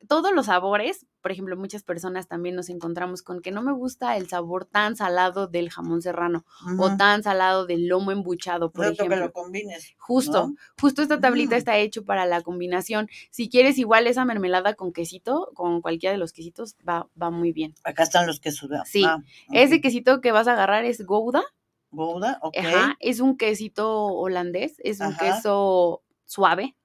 [0.08, 4.16] Todos los sabores, por ejemplo, muchas personas también nos encontramos con que no me gusta
[4.16, 6.46] el sabor tan salado del jamón serrano
[6.80, 9.26] o tan salado del lomo embuchado, por Exacto, que ejemplo.
[9.26, 9.94] lo combines.
[9.98, 10.56] Justo, ¿no?
[10.80, 11.58] justo esta tablita Mm.
[11.58, 13.10] está hecho para la combinación.
[13.32, 17.52] Si quieres igual esa mermelada con quesito, con cualquiera de los quesitos, va, va muy
[17.52, 17.74] bien.
[17.84, 18.70] Acá están los quesos.
[18.86, 19.18] Sí, Ah,
[19.52, 21.44] Ese quesito que vas a agarrar es Gouda,
[21.91, 22.63] Gouda, ok.
[22.63, 25.17] ajá, es un quesito holandés, es un Ajá.
[25.17, 26.76] queso suave,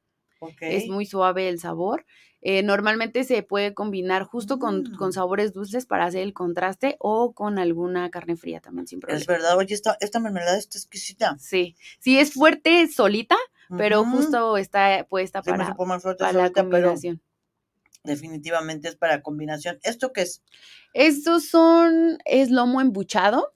[0.66, 2.06] es muy suave el sabor.
[2.42, 5.14] Eh, normalmente se puede combinar justo con, con Mm.
[5.14, 9.26] sabores dulces para hacer el contraste o con alguna carne fría también sin Es problema.
[9.26, 11.38] verdad, oye, esta, esta mermelada está exquisita.
[11.38, 13.36] Sí, sí es fuerte solita,
[13.74, 17.20] pero justo está puesta Se me para, supo más fuerte para la pero combinación.
[18.04, 19.80] definitivamente es para combinación.
[19.82, 20.42] ¿Esto qué es?
[20.94, 23.54] Estos son, es lomo embuchado.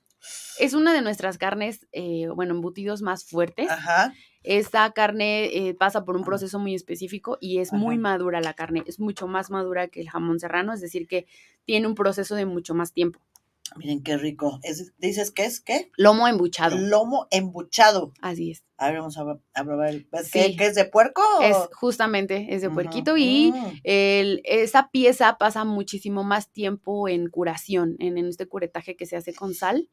[0.59, 3.71] Es una de nuestras carnes, eh, bueno, embutidos más fuertes.
[3.71, 4.15] Ajá.
[4.43, 8.85] Esta carne eh, pasa por un proceso muy específico y es muy madura la carne.
[8.87, 11.27] Es mucho más madura que el jamón serrano, es decir, que
[11.65, 13.21] tiene un proceso de mucho más tiempo.
[13.77, 14.61] Miren qué rico.
[14.63, 15.61] Es, ¿Dices qué es?
[15.61, 15.91] ¿Qué?
[15.97, 18.13] Lomo embuchado, Lomo embuchado.
[18.21, 18.63] así es.
[18.79, 19.23] A ver, vamos a,
[19.55, 19.95] a probar.
[19.95, 20.31] ¿Es, Sí.
[20.33, 21.23] ¿qué, qué es de puerco?
[21.43, 23.81] Es justamente, es de puerquito y Mm.
[23.85, 29.17] el- esa pieza pasa muchísimo más tiempo en curación, en, en este curetaje que se
[29.17, 29.89] hace con sal.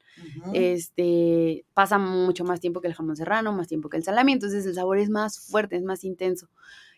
[0.54, 4.66] Este, pasa mucho más tiempo que el jamón serrano, más tiempo que el salami, entonces
[4.66, 6.50] el sabor es más fuerte, es más intenso.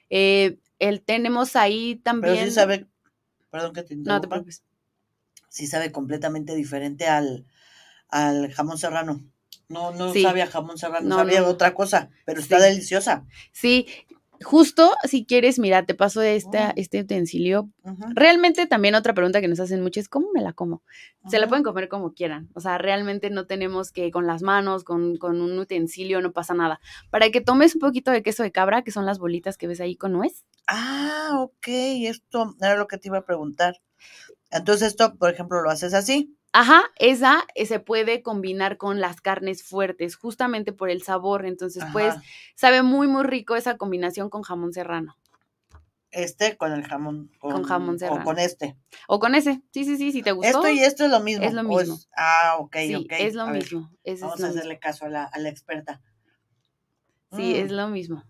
[0.09, 2.33] Eh, el, tenemos ahí también...
[2.35, 2.87] Pero sí sabe,
[3.49, 4.63] perdón que te No te interrumpa, preocupes.
[5.55, 7.45] Sí sabe completamente diferente al,
[8.09, 9.23] al jamón serrano.
[9.69, 10.21] No, no Sí.
[10.21, 12.63] sabe a jamón serrano, No, sabía no, otra cosa, pero está Sí.
[12.71, 13.25] deliciosa.
[13.53, 13.87] Sí,
[14.43, 16.73] justo si quieres, mira, te paso esta, Mm.
[16.75, 17.69] este utensilio.
[18.13, 20.83] Realmente también otra pregunta que nos hacen mucho es, ¿cómo me la como?
[21.29, 22.49] Se la pueden comer como quieran.
[22.53, 26.53] O sea, realmente no tenemos que con las manos, con, con un utensilio, no pasa
[26.53, 26.81] nada.
[27.09, 29.79] Para que tomes un poquito de queso de cabra, que son las bolitas que ves
[29.79, 30.43] ahí con nuez.
[30.67, 33.81] Ah, ok, esto era lo que te iba a preguntar.
[34.55, 36.35] Entonces esto, por ejemplo, lo haces así.
[36.53, 41.45] Ajá, esa eh, se puede combinar con las carnes fuertes, justamente por el sabor.
[41.45, 42.15] Entonces, pues,
[42.55, 45.17] sabe muy, muy rico esa combinación con jamón serrano.
[46.11, 47.29] Este con el jamón.
[47.39, 48.23] Con jamón O serrano.
[48.23, 48.77] con este.
[49.09, 49.61] O con ese.
[49.73, 50.47] Sí, sí, sí, si te gustó.
[50.65, 51.43] Esto y esto es lo mismo.
[51.43, 51.99] Es lo o mismo.
[52.15, 53.11] ah, ok, sí, ok.
[53.19, 53.91] es lo A ver, mismo.
[54.05, 54.59] es vamos lo a mismo.
[54.61, 56.01] hacerle caso a la, a la experta.
[57.35, 58.23] Sí, es Mm, lo mismo.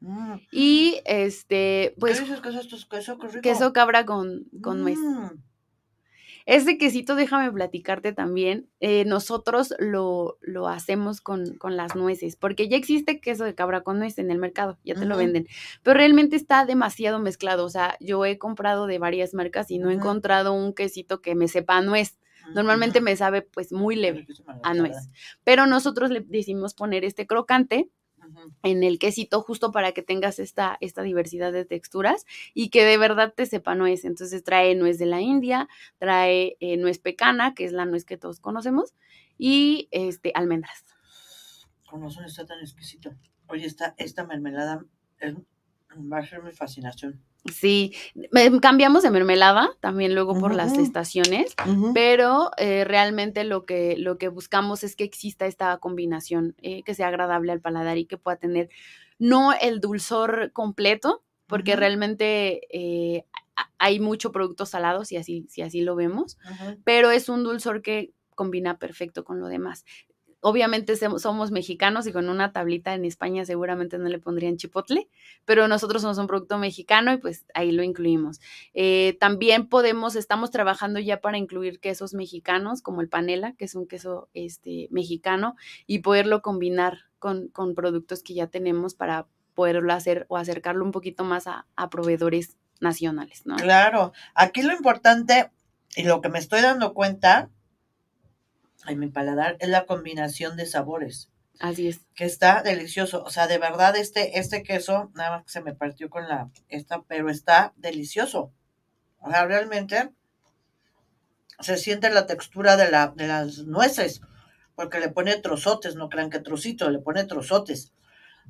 [0.00, 0.34] Mm.
[0.52, 2.76] Y este, pues, ¿Qué dices que es esto?
[2.88, 3.40] Queso, qué rico.
[3.42, 4.98] queso cabra con, con nuez.
[4.98, 5.28] Mm,
[6.46, 12.68] Este quesito, déjame platicarte también, eh, nosotros lo, lo hacemos con, con las nueces, porque
[12.68, 15.48] ya existe queso de cabra con nuez en el mercado, ya te lo venden,
[15.82, 19.90] pero realmente está demasiado mezclado, o sea, yo he comprado de varias marcas y no
[19.90, 22.16] he encontrado un quesito que me sepa a nuez,
[22.54, 23.06] normalmente ujú.
[23.06, 24.24] me sabe pues muy leve
[24.62, 24.96] a nuez,
[25.42, 27.90] pero nosotros le decidimos poner este crocante
[28.62, 32.98] En el quesito justo para que tengas esta, esta diversidad de texturas y que de
[32.98, 34.04] verdad te sepa nuez.
[34.04, 38.16] Entonces trae nuez de la India, trae eh, nuez pecana, que es la nuez que
[38.16, 38.94] todos conocemos,
[39.38, 40.84] y este, almendras.
[41.88, 43.14] Con razón está tan exquisito.
[43.48, 44.84] Oye, esta, esta mermelada
[45.20, 45.34] es-
[45.96, 47.20] va a ser mi fascinación.
[47.52, 47.94] Sí,
[48.60, 51.54] cambiamos de mermelada también luego por las estaciones,
[51.94, 56.94] pero eh, realmente lo que, lo que buscamos es que exista esta combinación, eh, que
[56.94, 58.68] sea agradable al paladar y que pueda tener
[59.18, 63.24] no el dulzor completo, porque realmente eh,
[63.78, 66.38] hay mucho producto salado, si así, si así lo vemos,
[66.84, 69.84] pero es un dulzor que combina perfecto con lo demás.
[70.48, 75.08] Obviamente somos mexicanos y con una tablita en España seguramente no le pondrían chipotle,
[75.44, 78.40] pero nosotros somos un producto mexicano y pues ahí lo incluimos.
[78.72, 83.74] Eh, también podemos, estamos trabajando ya para incluir quesos mexicanos como el panela, que es
[83.74, 89.92] un queso este, mexicano, y poderlo combinar con, con productos que ya tenemos para poderlo
[89.92, 93.56] hacer o acercarlo un poquito más a, a proveedores nacionales, ¿no?
[93.56, 95.50] Claro, aquí lo importante
[95.96, 97.50] y lo que me estoy dando cuenta
[98.86, 102.00] en mi paladar es la combinación de sabores, Así es.
[102.14, 103.22] que está delicioso.
[103.24, 106.50] O sea, de verdad este, este queso, nada más que se me partió con la
[106.68, 108.52] esta, pero está delicioso.
[109.18, 110.10] O sea, realmente
[111.60, 114.20] se siente la textura de, la, de las nueces,
[114.74, 117.94] porque le pone trozotes, no crean que trocito, le pone trozotes.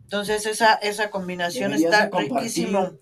[0.03, 2.99] Entonces esa, esa combinación está riquísimo.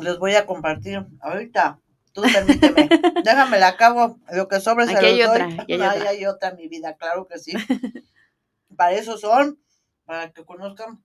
[0.00, 1.81] Les voy a compartir ahorita.
[2.12, 2.88] Tú permíteme.
[3.24, 4.18] Déjame la acabo.
[4.32, 5.58] Lo que sobre se Aquí hay otra, doy.
[5.58, 6.10] aquí hay Ay, otra.
[6.10, 7.52] hay otra, mi vida, claro que sí.
[8.76, 9.58] para eso son,
[10.04, 11.02] para que conozcan,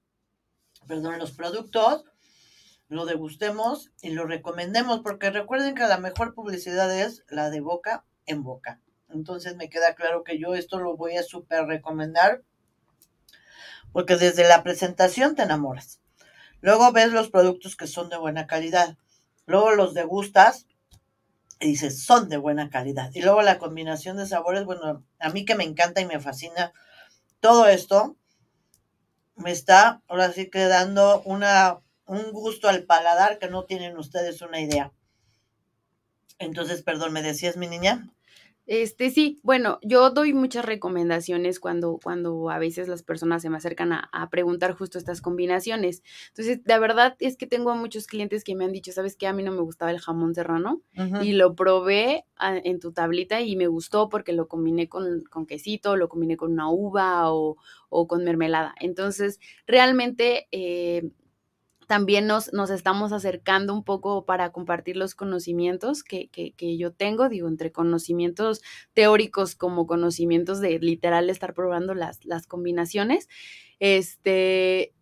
[0.87, 2.05] perdón, los productos,
[2.89, 8.05] lo degustemos y lo recomendemos, porque recuerden que la mejor publicidad es la de boca
[8.25, 8.81] en boca.
[9.09, 12.43] Entonces me queda claro que yo esto lo voy a súper recomendar,
[13.91, 16.01] porque desde la presentación te enamoras.
[16.61, 18.97] Luego ves los productos que son de buena calidad.
[19.45, 20.67] Luego los degustas
[21.59, 23.11] y dices, son de buena calidad.
[23.13, 26.73] Y luego la combinación de sabores, bueno, a mí que me encanta y me fascina
[27.39, 28.15] todo esto,
[29.35, 34.41] me está ahora sí que dando una, un gusto al paladar que no tienen ustedes
[34.41, 34.91] una idea.
[36.39, 38.09] Entonces, perdón, ¿me decías mi niña?
[38.67, 43.55] Este, sí, bueno, yo doy muchas recomendaciones cuando, cuando a veces las personas se me
[43.57, 46.03] acercan a, a preguntar justo estas combinaciones.
[46.29, 49.25] Entonces, la verdad es que tengo a muchos clientes que me han dicho, ¿sabes qué?
[49.27, 50.81] A mí no me gustaba el jamón serrano
[51.17, 55.45] y lo probé a- en tu tablita y me gustó porque lo combiné con, con
[55.45, 57.55] quesito, lo combiné con una uva o,
[57.89, 58.75] o con mermelada.
[58.81, 61.09] Entonces, realmente eh,
[61.87, 66.91] también nos, nos estamos acercando un poco para compartir los conocimientos que, que, que yo
[66.91, 68.61] tengo, digo, entre conocimientos
[68.93, 73.29] teóricos como conocimientos de literal estar probando las, las combinaciones,
[73.79, 74.93] este,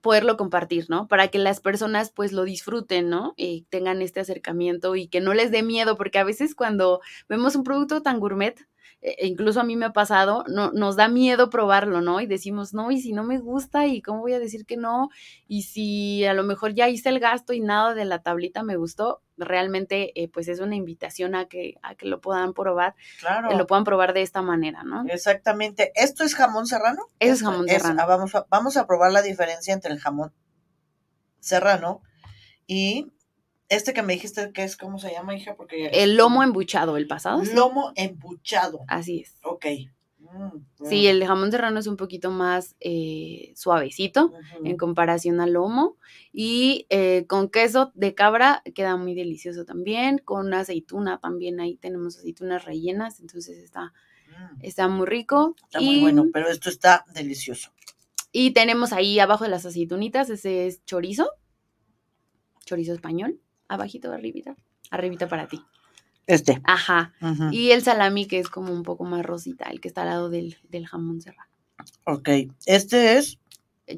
[0.00, 1.06] poderlo compartir, ¿no?
[1.06, 3.34] Para que las personas pues lo disfruten, ¿no?
[3.36, 7.54] Y tengan este acercamiento y que no les dé miedo, porque a veces cuando vemos
[7.54, 8.66] un producto tan gourmet,
[9.00, 12.20] e incluso a mí me ha pasado, no, nos da miedo probarlo, ¿no?
[12.20, 15.10] Y decimos, no, y si no me gusta, ¿y cómo voy a decir que no?
[15.48, 18.76] Y si a lo mejor ya hice el gasto y nada de la tablita me
[18.76, 23.48] gustó, realmente eh, pues es una invitación a que, a que lo puedan probar, Claro.
[23.48, 25.04] que lo puedan probar de esta manera, ¿no?
[25.08, 25.90] Exactamente.
[25.96, 27.02] ¿Esto es jamón serrano?
[27.18, 28.00] Eso es jamón serrano.
[28.02, 30.32] ah, vamos, a, vamos a probar la diferencia entre el jamón
[31.40, 32.02] serrano
[32.66, 33.10] y
[33.74, 35.54] este que me dijiste que es, ¿cómo se llama, hija?
[35.56, 37.44] Porque El lomo embuchado, el pasado.
[37.44, 37.52] sí.
[37.54, 38.80] Lomo embuchado.
[38.88, 39.36] Así es.
[39.42, 39.66] Ok.
[40.18, 40.58] Mm,
[40.88, 44.32] Sí, mm, el jamón serrano es un poquito más eh, suavecito
[44.64, 45.96] en comparación al lomo.
[46.32, 50.18] Y eh, con queso de cabra queda muy delicioso también.
[50.18, 53.20] Con aceituna también ahí tenemos aceitunas rellenas.
[53.20, 53.92] Entonces está,
[54.32, 55.54] Mm, está muy rico.
[55.64, 57.70] Está y, muy bueno, pero esto está delicioso.
[58.32, 61.28] y tenemos ahí abajo de las aceitunitas, ese es chorizo.
[62.64, 63.38] Chorizo español.
[63.74, 64.56] Abajito, arribita.
[64.90, 65.62] Arribita para ti.
[66.26, 66.60] Este.
[66.64, 67.12] Ajá.
[67.50, 70.30] Y el salami que es como un poco más rosita, el que está al lado
[70.30, 71.50] del, del jamón serrano.
[72.04, 72.28] Ok.
[72.66, 73.38] Este es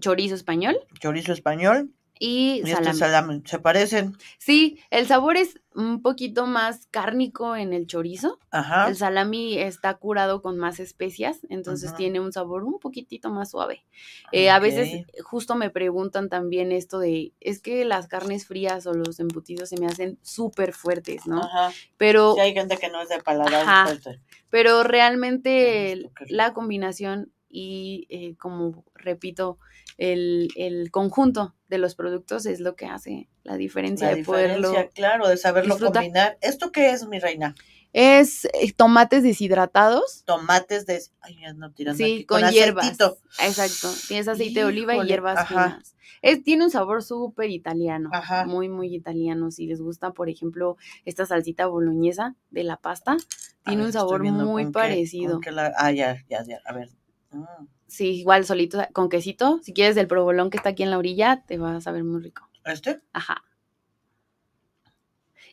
[0.00, 2.90] Chorizo español chorizo español y y este salami.
[2.90, 3.42] es salami.
[3.44, 4.16] Se parecen.
[4.38, 8.38] Sí, el sabor es un poquito más cárnico en el chorizo.
[8.50, 8.88] Ajá.
[8.88, 13.84] El salami está curado con más especias, entonces tiene un sabor un poquitito más suave.
[14.32, 18.94] Eh, A veces justo me preguntan también esto de, es que las carnes frías o
[18.94, 21.42] los embutidos se me hacen súper fuertes, ¿no?
[21.42, 21.72] Ajá.
[21.96, 24.20] Pero, Sí, hay gente que no es de paladar fuerte.
[24.50, 29.58] pero realmente la combinación y eh, como repito,
[29.96, 34.68] el, el conjunto de los productos es lo que hace la diferencia La de poderlo
[34.70, 36.02] diferencia, claro, de saberlo disfrutar.
[36.02, 36.36] combinar.
[36.40, 37.54] ¿Esto qué es, mi reina?
[37.92, 40.24] Es eh, tomates deshidratados.
[40.24, 41.00] Tomates de...
[41.20, 42.86] Ay, no tirando Sí, aquí, con, hierbas.
[42.86, 43.18] aceitito.
[43.40, 43.88] Exacto.
[44.08, 45.46] Tienes aceite de oliva y hierbas ajá.
[45.46, 45.94] finas.
[46.20, 48.10] Es, tiene un sabor súper italiano.
[48.12, 48.46] Ajá.
[48.46, 49.52] Muy, muy italiano.
[49.52, 53.16] Si les gusta, por ejemplo, esta salsita boloñesa de la pasta,
[53.64, 55.34] tiene ver, un sabor muy con parecido.
[55.34, 56.58] con qué la- Ah, ya, ya, ya.
[56.66, 56.88] A ver.
[57.34, 57.66] Mm.
[57.86, 59.60] Sí, igual solito con quesito.
[59.62, 62.22] Si quieres del provolón que está aquí en la orilla, te va a saber muy
[62.22, 62.48] rico.
[62.64, 63.00] ¿Este?
[63.12, 63.44] Ajá.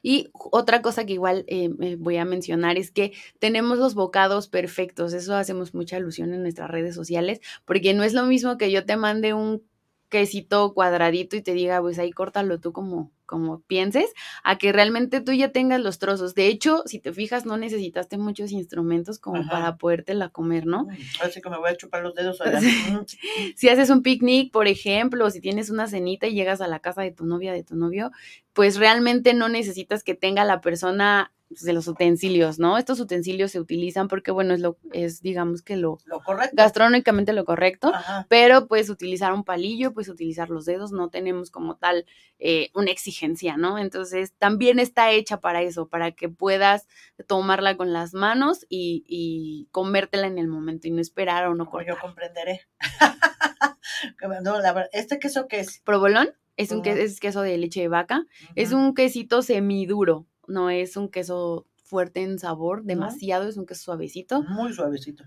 [0.03, 4.47] Y otra cosa que igual eh, eh, voy a mencionar es que tenemos los bocados
[4.47, 5.13] perfectos.
[5.13, 8.85] Eso hacemos mucha alusión en nuestras redes sociales, porque no es lo mismo que yo
[8.85, 9.63] te mande un
[10.09, 14.11] quesito cuadradito y te diga, pues ahí córtalo tú como, como pienses,
[14.43, 16.35] a que realmente tú ya tengas los trozos.
[16.35, 19.49] De hecho, si te fijas, no necesitaste muchos instrumentos como Ajá.
[19.49, 20.85] para podértela comer, ¿no?
[21.23, 22.59] Así que me voy a chupar los dedos allá.
[22.59, 23.05] Mm.
[23.55, 26.79] Si haces un picnic, por ejemplo, o si tienes una cenita y llegas a la
[26.79, 28.11] casa de tu novia, de tu novio,
[28.51, 32.77] pues realmente no necesitas que tenga la persona pues, de los utensilios, ¿no?
[32.77, 36.55] Estos utensilios se utilizan porque, bueno, es lo, es digamos que lo Lo correcto.
[36.55, 38.25] gastronómicamente lo correcto, Ajá.
[38.29, 42.05] pero puedes utilizar un palillo, puedes utilizar los dedos, no tenemos como tal
[42.39, 43.20] eh, una exigencia,
[43.57, 43.77] ¿no?
[43.77, 46.87] Entonces, también está hecha para eso, para que puedas
[47.27, 51.65] tomarla con las manos y, y comértela en el momento y no esperar o no
[51.65, 52.01] Como yo cortar.
[52.01, 52.61] comprenderé.
[54.43, 55.79] No, la verdad, ¿Este queso qué es?
[55.85, 56.83] Provolón es un Ujú.
[56.85, 60.25] que- es queso de leche de vaca, es un quesito semiduro.
[60.47, 64.41] no es un queso fuerte en sabor, demasiado, es un queso suavecito.
[64.43, 65.23] Muy suavecito.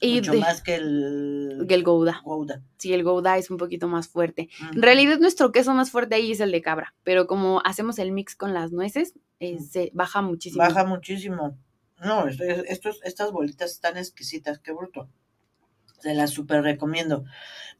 [0.00, 2.20] Y Mucho de- más que el, que el Gouda.
[2.22, 2.60] Gouda.
[2.76, 4.50] Sí, el Gouda es un poquito más fuerte.
[4.74, 8.12] En realidad nuestro queso más fuerte ahí es el de cabra, pero como hacemos el
[8.12, 10.62] mix con las nueces, eh, se baja muchísimo.
[10.62, 11.56] Baja muchísimo.
[12.04, 15.08] No, esto- estos, estas bolitas están exquisitas, qué bruto.
[16.00, 17.24] Se las súper recomiendo.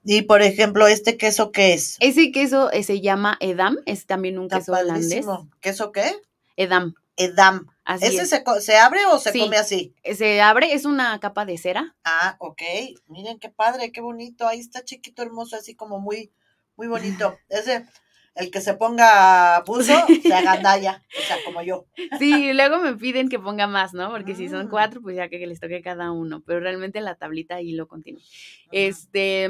[0.02, 1.98] Y por ejemplo, este queso que es.
[2.00, 5.08] Ese queso eh, se llama Edam, es también un Está queso holandés.
[5.26, 5.50] padrísimo.
[5.60, 6.10] ¿Queso qué?
[6.56, 7.66] Edam, Edam.
[7.84, 8.28] Así ¿Ese es.
[8.30, 9.40] se, se abre o se Sí.
[9.40, 9.94] come así?
[10.16, 11.94] Se abre, es una capa de cera.
[12.04, 12.62] Ah, ok.
[13.08, 14.46] Miren qué padre, qué bonito.
[14.46, 16.32] Ahí está chiquito, hermoso, así como muy,
[16.76, 17.36] muy bonito.
[17.48, 17.86] Ese,
[18.34, 21.02] el que se ponga buzo, se agandalla.
[21.18, 21.86] O sea, como yo.
[22.18, 24.10] Sí, luego me piden que ponga más, ¿no?
[24.10, 24.70] Porque si son Mm.
[24.70, 27.86] cuatro, pues ya que, que les toque cada uno, pero realmente la tablita ahí lo
[27.86, 28.20] contiene.
[28.72, 29.48] Este,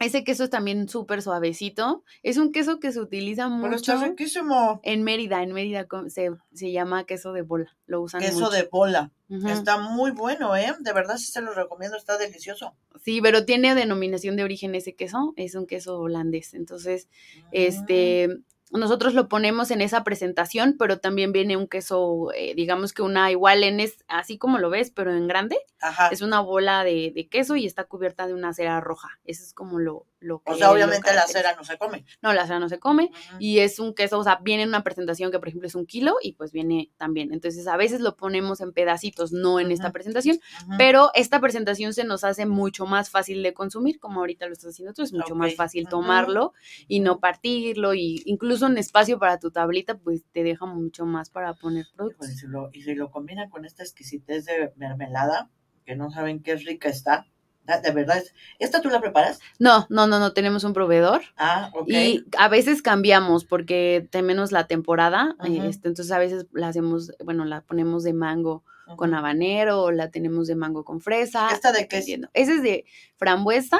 [0.00, 2.04] ese queso es también súper suavecito.
[2.22, 4.80] Es un queso que se utiliza Pero está mucho riquísimo.
[4.84, 5.42] en Mérida.
[5.42, 7.76] En Mérida se, se llama queso de bola.
[7.86, 8.50] Lo usan Queso mucho.
[8.50, 9.10] de bola.
[9.46, 10.72] Está muy bueno, ¿eh?
[10.80, 12.74] De verdad sí se lo recomiendo, está delicioso.
[13.04, 15.34] Sí, pero tiene denominación de origen ese queso.
[15.36, 16.54] Es un queso holandés.
[16.54, 17.48] Entonces, Mm.
[17.52, 18.38] este,
[18.72, 23.30] nosotros lo ponemos en esa presentación, pero también viene un queso, eh, digamos que una
[23.30, 25.58] igual en es así como lo ves, pero en grande.
[25.80, 26.08] Ajá.
[26.08, 29.18] Es una bola de, de queso y está cubierta de una cera roja.
[29.24, 30.52] Eso es como lo, lo que.
[30.52, 32.04] O sea, obviamente la cera no se come.
[32.22, 33.10] No, la cera no se come.
[33.38, 35.86] Y es un queso, o sea, viene en una presentación que, por ejemplo, es un
[35.86, 37.32] kilo y pues viene también.
[37.32, 40.38] Entonces, a veces lo ponemos en pedacitos, no en esta presentación,
[40.76, 44.70] pero esta presentación se nos hace mucho más fácil de consumir, como ahorita lo estás
[44.70, 46.52] haciendo tú, es mucho más fácil tomarlo
[46.88, 51.30] y no partirlo, y incluso un espacio para tu tablita, pues te deja mucho más
[51.30, 52.28] para poner productos.
[52.28, 55.50] si lo- y si lo combina con esta exquisitez de mermelada,
[55.84, 57.26] que no saben qué rica está.
[57.68, 59.38] Da- De verdad, es- ¿esta tú la preparas?
[59.60, 61.22] No, no, no, no, tenemos un proveedor.
[61.36, 61.88] Ah, ok.
[61.88, 67.12] Y a veces cambiamos porque tenemos la temporada, eh, este, entonces a veces la hacemos,
[67.22, 68.64] bueno, la ponemos de mango
[68.96, 71.50] con habanero o la tenemos de mango con fresa.
[71.52, 72.06] ¿Esta de qué es?
[72.32, 72.86] Ese es de
[73.18, 73.78] frambuesa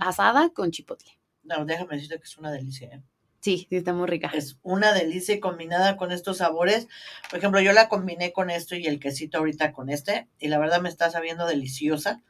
[0.00, 1.10] asada con chipotle.
[1.42, 2.88] No, déjame decirte que es una delicia.
[2.88, 3.02] ¿eh?
[3.40, 4.30] Sí, sí, está muy rica.
[4.34, 6.88] Es una delicia y combinada con estos sabores.
[7.30, 10.28] Por ejemplo, yo la combiné con esto y el quesito ahorita con este.
[10.38, 12.22] Y la verdad me está sabiendo deliciosa.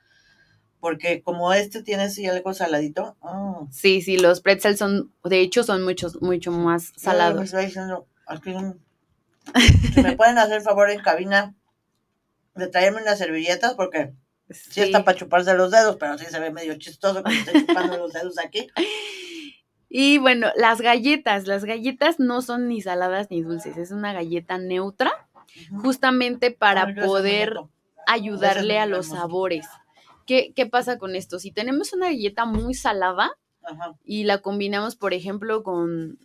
[0.80, 3.16] Porque como este tiene así algo saladito.
[3.22, 7.44] mm, Sí, sí, los pretzels son, de hecho, son muchos, mucho más Ay, me salados.
[7.44, 8.80] está diciendo, aquí un-
[9.94, 11.54] si me pueden hacer favor en cabina
[12.54, 14.12] de traerme unas servilletas porque
[14.50, 14.80] sí, Sí.
[14.82, 17.96] está para chuparse los dedos, pero sí se ve medio chistoso que me esté chupando
[17.96, 18.68] los dedos aquí.
[19.88, 24.58] Y bueno, las galletas, las galletas no son ni saladas ni dulces, es una galleta
[24.58, 25.28] neutra,
[25.80, 27.54] justamente para Ay, poder
[28.06, 29.22] ayudarle a los hermoso.
[29.22, 29.66] sabores.
[30.26, 31.38] ¿Qué, ¿Qué pasa con esto?
[31.38, 33.30] Si tenemos una galleta muy salada
[33.62, 33.94] Ajá.
[34.04, 36.18] y la combinamos, por ejemplo, con,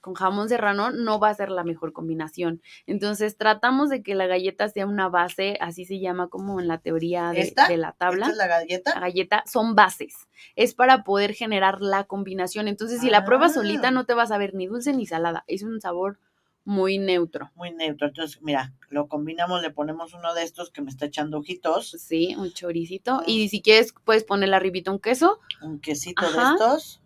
[0.00, 2.62] con jamón serrano, no va a ser la mejor combinación.
[2.86, 6.78] Entonces, tratamos de que la galleta sea una base, así se llama como en la
[6.78, 7.68] teoría de, ¿Esta?
[7.68, 8.26] de la tabla.
[8.26, 8.94] ¿Esta es la galleta?
[8.94, 10.14] La galleta son bases.
[10.56, 12.66] Es para poder generar la combinación.
[12.66, 13.54] Entonces, si la pruebas Ah.
[13.56, 15.44] solita, no te vas a ver ni dulce ni salada.
[15.46, 16.18] Es un sabor
[16.64, 17.50] muy neutro.
[17.54, 18.08] Muy neutro.
[18.08, 22.34] Entonces, mira, lo combinamos, le ponemos uno de estos que me está echando ojitos, Sí,
[22.36, 23.22] un choricito.
[23.26, 25.40] Y si quieres, puedes ponerle arribita un queso.
[25.62, 26.50] un quesito Ajá.
[26.50, 27.00] de estos.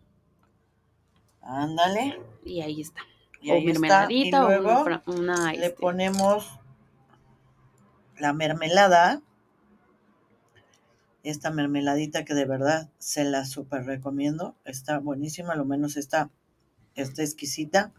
[1.41, 2.21] Ándale.
[2.45, 3.03] Y ahí está.
[3.41, 4.07] Y o ahí está.
[4.11, 5.53] Y mermeladita o luego una.
[5.53, 6.59] le este, ponemos
[8.19, 9.23] la mermelada.
[11.23, 14.57] Esta mermeladita que de verdad se la súper recomiendo.
[14.65, 16.31] Está buenísima, lo menos está,
[16.97, 17.93] está exquisita.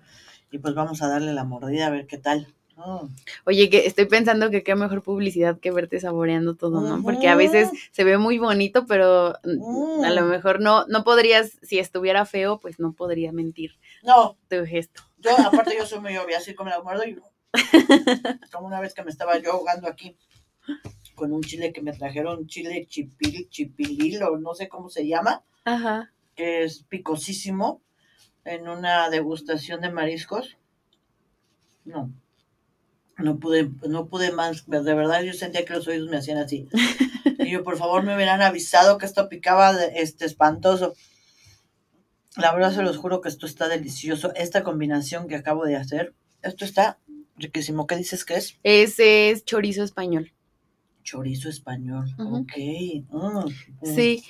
[0.52, 2.48] Y pues vamos a darle la mordida a ver qué tal.
[3.46, 7.02] Oye, que estoy pensando que qué mejor publicidad que verte saboreando todo, ¿no?
[7.02, 11.54] Porque a veces se ve muy bonito, pero mm, a lo mejor no, no podrías,
[11.62, 15.02] si estuviera feo, pues no podría mentir No, tu gesto.
[15.20, 17.18] yo aparte yo soy muy obvia, así como la muerdo y
[18.52, 20.18] como una vez que me estaba yo ahogando aquí
[21.16, 25.44] con un chile que me trajeron, chile chipil, chipilil o no sé cómo se llama,
[25.64, 26.12] Ajá.
[26.36, 27.82] que es picosísimo,
[28.46, 30.58] en una degustación de mariscos.
[31.84, 32.12] No,
[33.18, 36.68] no pude, no pude más, de verdad yo sentía que los oídos me hacían así.
[37.38, 40.96] Y yo, por favor, me hubieran avisado que esto picaba de- este espantoso.
[42.38, 44.34] La verdad se los juro que esto está delicioso.
[44.36, 46.98] Esta combinación que acabo de hacer, esto está
[47.38, 47.86] riquísimo.
[47.86, 48.58] ¿Qué dices que es?
[48.64, 50.34] Ese es chorizo español.
[51.04, 52.08] Chorizo español.
[52.18, 52.38] Ujú.
[52.38, 52.54] Ok.
[53.10, 53.46] Mm,
[53.82, 53.86] mm.
[53.96, 54.24] Sí.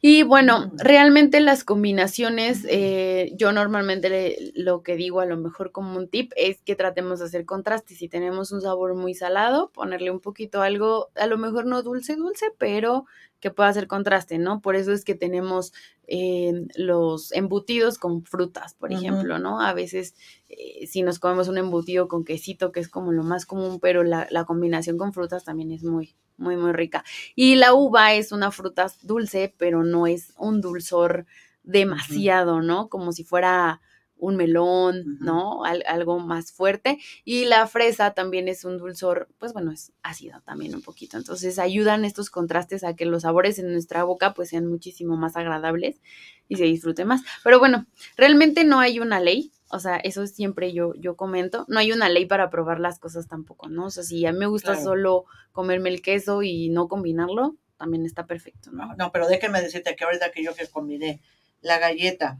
[0.00, 5.72] Y bueno, realmente las combinaciones, eh, yo normalmente le- lo que digo a lo mejor
[5.72, 7.94] como un tip es que tratemos de hacer contraste.
[7.96, 12.14] Si tenemos un sabor muy salado, ponerle un poquito algo, a lo mejor no dulce,
[12.14, 13.06] dulce, pero
[13.40, 14.60] que pueda hacer contraste, ¿no?
[14.60, 15.72] Por eso es que tenemos
[16.06, 19.60] eh, los embutidos con frutas, por ejemplo, ¿no?
[19.60, 20.14] A veces
[20.48, 24.02] eh, si nos comemos un embutido con quesito, que es como lo más común, pero
[24.02, 27.04] la, la combinación con frutas también es muy, muy, muy rica.
[27.36, 31.26] Y la uva es una fruta dulce, pero no es un dulzor
[31.62, 32.88] demasiado, ¿no?
[32.88, 33.80] Como si fuera
[34.18, 35.18] un melón.
[35.20, 35.64] ¿no?
[35.64, 36.98] Al- algo más fuerte.
[37.24, 41.16] Y la fresa también es un dulzor, pues bueno, es ácido también un poquito.
[41.16, 45.36] Entonces ayudan estos contrastes a que los sabores en nuestra boca pues sean muchísimo más
[45.36, 46.00] agradables
[46.48, 47.22] y se disfrute más.
[47.44, 49.52] Pero bueno, realmente no hay una ley.
[49.70, 51.66] O sea, eso siempre yo, yo comento.
[51.68, 53.86] No hay una ley para probar las cosas tampoco, ¿no?
[53.86, 54.84] O sea, si a mí me gusta Claro.
[54.84, 58.86] solo comerme el queso y no combinarlo, también está perfecto, ¿no?
[58.86, 61.20] No, no, pero déjeme decirte que ahorita que yo que combiné
[61.60, 62.38] la galleta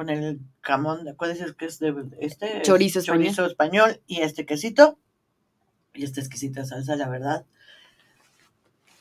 [0.00, 2.56] con el jamón, ¿cuál es el que es de este?
[2.56, 3.24] Es Chorizo español.
[3.24, 4.98] Chorizo español y este quesito,
[5.92, 7.44] y esta exquisita salsa, la verdad,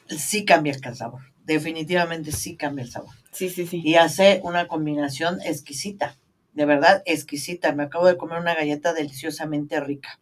[0.10, 1.22] sí cambia el sabor.
[1.46, 3.16] Definitivamente sí cambia el sabor.
[3.32, 3.82] Sí, sí, sí.
[3.82, 6.18] Y hace una combinación exquisita,
[6.52, 7.72] de verdad exquisita.
[7.72, 10.20] Me acabo de comer una galleta deliciosamente rica.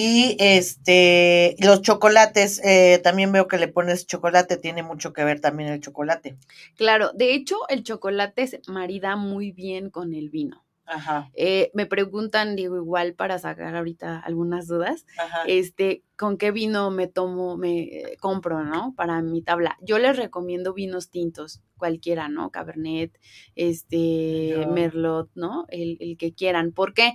[0.00, 5.40] Y este, los chocolates, eh, también veo que le pones chocolate, tiene mucho que ver
[5.40, 6.36] también el chocolate.
[6.76, 10.64] Claro, de hecho, el chocolate se marida muy bien con el vino.
[10.90, 15.42] Ajá, Eh, me preguntan, digo, igual para sacar ahorita algunas dudas, ajá.
[15.46, 18.94] este, ¿con qué vino me tomo, me compro, no?
[18.96, 19.76] Para mi tabla.
[19.82, 22.50] Yo les recomiendo vinos tintos, cualquiera, ¿no?
[22.50, 23.18] Cabernet,
[23.54, 24.66] este.
[24.72, 25.66] Merlot, ¿no?
[25.68, 26.72] El, el que quieran.
[26.72, 27.12] ¿Por qué?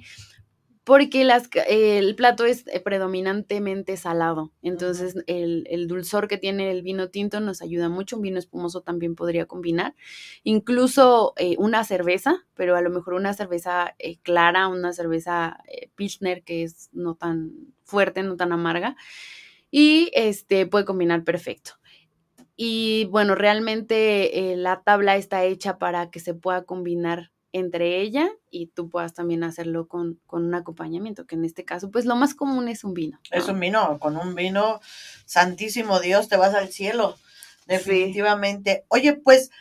[0.86, 6.82] Porque las, el plato es eh, predominantemente salado, entonces el, el dulzor que tiene el
[6.82, 9.96] vino tinto nos ayuda mucho, un vino espumoso también podría combinar,
[10.44, 15.58] incluso eh, una cerveza, pero a lo mejor una cerveza eh, clara, una cerveza
[15.96, 18.98] Pilsner que es no tan fuerte, no tan amarga,
[19.72, 21.72] y este puede combinar perfecto.
[22.56, 28.68] Y bueno, realmente la tabla está hecha para que se pueda combinar entre ella y
[28.68, 32.34] tú puedas también hacerlo con, con un acompañamiento, que en este caso, pues lo más
[32.36, 33.20] común es un vino.
[33.32, 33.38] ¿no?
[33.38, 34.82] Es un vino, con un vino,
[35.26, 37.16] santísimo Dios, te vas al cielo,
[37.68, 38.86] definitivamente.
[38.90, 39.52] Oye, pues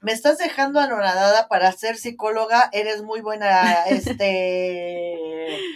[0.00, 5.16] me estás dejando anonadada para ser psicóloga, eres muy buena, este,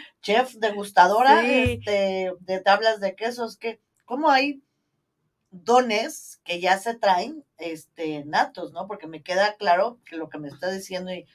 [0.22, 1.78] chef, degustadora, Sí.
[1.78, 4.62] este, de tablas de quesos, que, ¿cómo hay
[5.50, 8.86] dones que ya se traen, este, natos, ¿no?
[8.86, 11.26] Porque me queda claro que lo que me estás diciendo y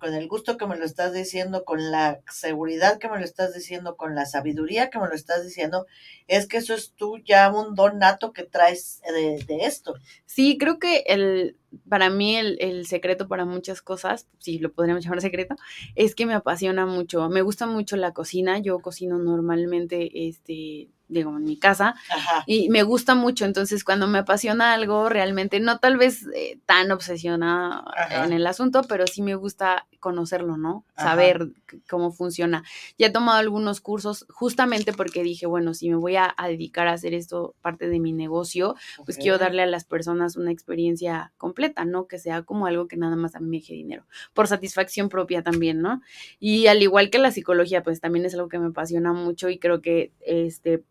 [0.00, 3.54] con el gusto que me lo estás diciendo, con la seguridad que me lo estás
[3.54, 5.86] diciendo, con la sabiduría que me lo estás diciendo,
[6.28, 9.94] es que eso es tú ya un don nato que traes de, de esto.
[10.24, 11.56] Sí, creo que el,
[11.88, 15.56] para mí el, el secreto para muchas cosas, si lo podríamos llamar secreto,
[15.94, 17.28] es que me apasiona mucho.
[17.28, 18.58] Me gusta mucho la cocina.
[18.58, 21.94] Yo cocino normalmente, este, digo, en mi casa.
[22.10, 22.44] Ajá.
[22.46, 26.90] Y me gusta mucho, entonces cuando me apasiona algo, realmente no tal vez eh, tan
[26.90, 28.24] obsesionada Ajá.
[28.24, 30.84] en el asunto, pero sí me gusta conocerlo, ¿no?
[30.94, 31.10] Ajá.
[31.10, 31.48] Saber
[31.88, 32.64] cómo funciona.
[32.98, 36.88] Ya he tomado algunos cursos justamente porque dije, bueno, si me voy a, a dedicar
[36.88, 41.32] a hacer esto parte de mi negocio, pues quiero darle a las personas una experiencia
[41.36, 42.06] completa, ¿no?
[42.06, 45.42] Que sea como algo que nada más a mí me deje dinero, por satisfacción propia
[45.42, 46.02] también, ¿no?
[46.38, 49.58] Y al igual que la psicología, pues también es algo que me apasiona mucho y
[49.58, 50.84] creo que este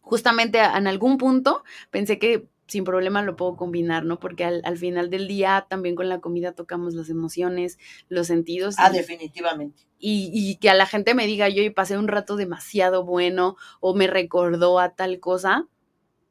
[0.00, 4.20] justamente en algún punto pensé que sin problema lo puedo combinar, ¿no?
[4.20, 7.78] Porque al, al final del día también con la comida tocamos las emociones,
[8.08, 8.76] los sentidos.
[8.78, 9.86] Ah, y- definitivamente.
[9.98, 13.94] y, y que a la gente me diga, yo pasé un rato demasiado bueno o
[13.94, 15.68] me recordó a tal cosa,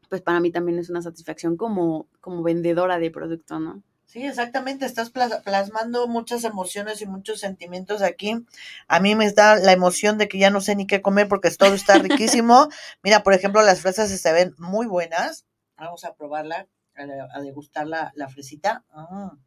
[0.09, 3.83] pues para mí también es una satisfacción como, como vendedora de producto, ¿no?
[4.09, 8.43] Sí, exactamente, estás plas- plasmando muchas emociones y muchos sentimientos aquí.
[8.87, 11.51] A mí me da la emoción de que ya no sé ni qué comer porque
[11.51, 12.69] todo está riquísimo.
[13.03, 15.45] Mira, por ejemplo, las fresas se ven muy buenas.
[15.77, 18.83] Vamos a probarla, a, degustar la, la fresita.
[18.95, 19.37] Mm.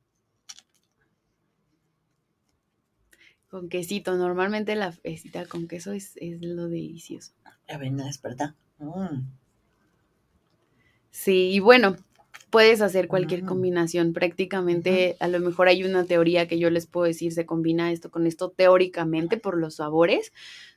[3.49, 7.33] Con quesito, normalmente la fresita con queso es, es lo delicioso.
[7.69, 8.55] Ya ven a despertar.
[8.79, 9.27] Mm.
[11.11, 11.97] Sí, y bueno,
[12.53, 13.47] puedes hacer cualquier Mm.
[13.47, 14.13] combinación.
[14.13, 18.11] Prácticamente, a lo mejor hay una teoría que yo les puedo decir, se combina esto
[18.11, 20.33] con esto teóricamente por los sabores,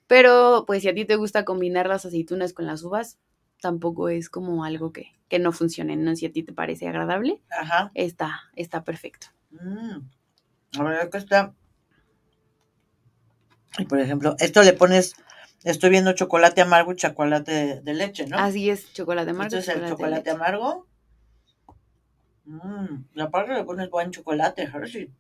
[0.07, 3.19] pero pues si a ti te gusta combinar las aceitunas con las uvas,
[3.61, 6.15] tampoco es como algo que, que no funcione, ¿no?
[6.15, 7.91] Si a ti te parece agradable, Ajá.
[7.93, 9.28] está, está perfecto.
[9.51, 9.97] Mm.
[10.78, 11.53] La verdad que está.
[13.78, 15.15] Y por ejemplo, esto le pones,
[15.65, 18.38] estoy viendo chocolate amargo y chocolate de, de leche, ¿no?
[18.38, 19.57] Así es, chocolate amargo.
[19.57, 20.88] Este es el chocolate amargo.
[22.45, 25.11] Mm, y aparte le pones buen chocolate, Hershey.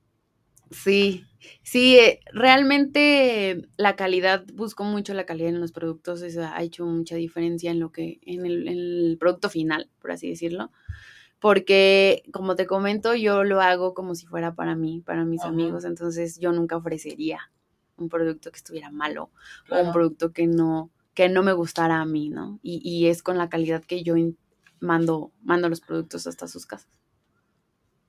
[0.71, 1.23] Sí,
[1.63, 6.85] sí, eh, realmente la calidad, busco mucho la calidad en los productos, eso ha hecho
[6.85, 10.71] mucha diferencia en lo que, en el, en el producto final, por así decirlo.
[11.39, 15.49] Porque, como te comento, yo lo hago como si fuera para mí, para mis Ajá.
[15.49, 17.51] amigos, entonces yo nunca ofrecería
[17.97, 19.29] un producto que estuviera malo
[19.69, 22.59] o un producto que no, que no me gustara a mí, ¿no?
[22.63, 24.15] Y, y es con la calidad que yo
[24.79, 26.89] mando, mando los productos hasta sus casas.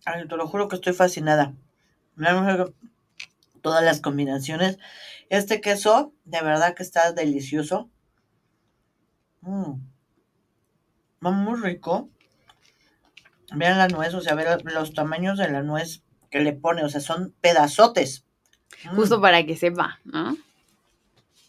[0.07, 1.53] Ay, te lo juro que estoy fascinada.
[3.61, 4.79] Todas las combinaciones.
[5.29, 7.91] Este queso, de verdad que está delicioso.
[9.41, 9.73] Mm,
[11.25, 12.09] va muy rico.
[13.53, 16.89] Vean la nuez, o sea, ver los tamaños de la nuez que le pone, o
[16.89, 18.25] sea, son pedazotes.
[18.85, 20.37] Mm, Justo para que sepa, ¿no?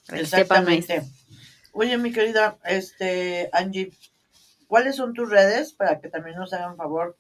[0.08, 0.80] Para que sepa nuez.
[0.90, 1.12] exactamente.
[1.74, 3.92] Oye, mi querida, este, Angie,
[4.68, 7.20] ¿cuáles son tus redes para que también nos hagan favor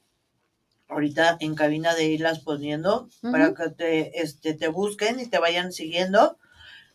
[0.87, 5.71] ahorita en cabina de irlas poniendo para que te, este, te busquen y te vayan
[5.71, 6.37] siguiendo?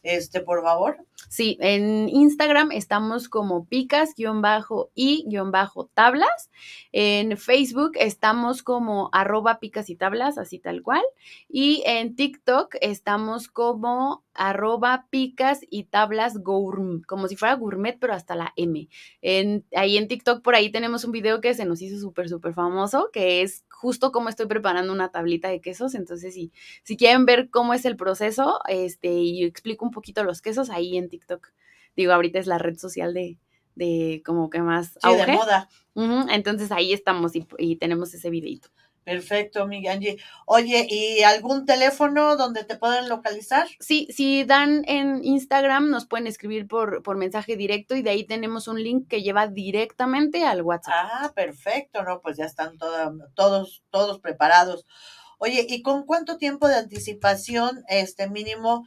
[0.03, 0.97] Este, por favor.
[1.29, 6.51] Sí, en Instagram estamos como picas-y-tablas.
[6.91, 11.05] En Facebook estamos como arroba picas y tablas, así tal cual.
[11.49, 18.15] Y en TikTok estamos como arroba picas y tablas gourmet, como si fuera gourmet, pero
[18.15, 18.89] hasta la M.
[19.21, 22.55] En, ahí en TikTok, por ahí tenemos un video que se nos hizo súper, súper
[22.55, 25.95] famoso, que es justo como estoy preparando una tablita de quesos.
[25.95, 26.53] Entonces, si,
[26.83, 30.97] si quieren ver cómo es el proceso, este, y explico un poquito los quesos, ahí
[30.97, 31.49] en TikTok.
[31.97, 33.39] Digo, ahorita es la red social de,
[33.75, 35.27] de como que más Sí, auge.
[35.33, 35.69] de moda.
[36.31, 38.69] Entonces ahí estamos y, y tenemos ese videito.
[39.05, 40.17] Perfecto, mi Angie.
[40.47, 43.67] Oye, ¿y algún teléfono donde te puedan localizar?
[43.81, 48.25] Sí, si dan en Instagram, nos pueden escribir por, por mensaje directo y de ahí
[48.25, 50.95] tenemos un link que lleva directamente al WhatsApp.
[50.97, 52.21] Ah, perfecto, ¿no?
[52.21, 54.87] Pues ya están toda- todos, todos preparados.
[55.39, 58.87] Oye, ¿y con cuánto tiempo de anticipación, este mínimo,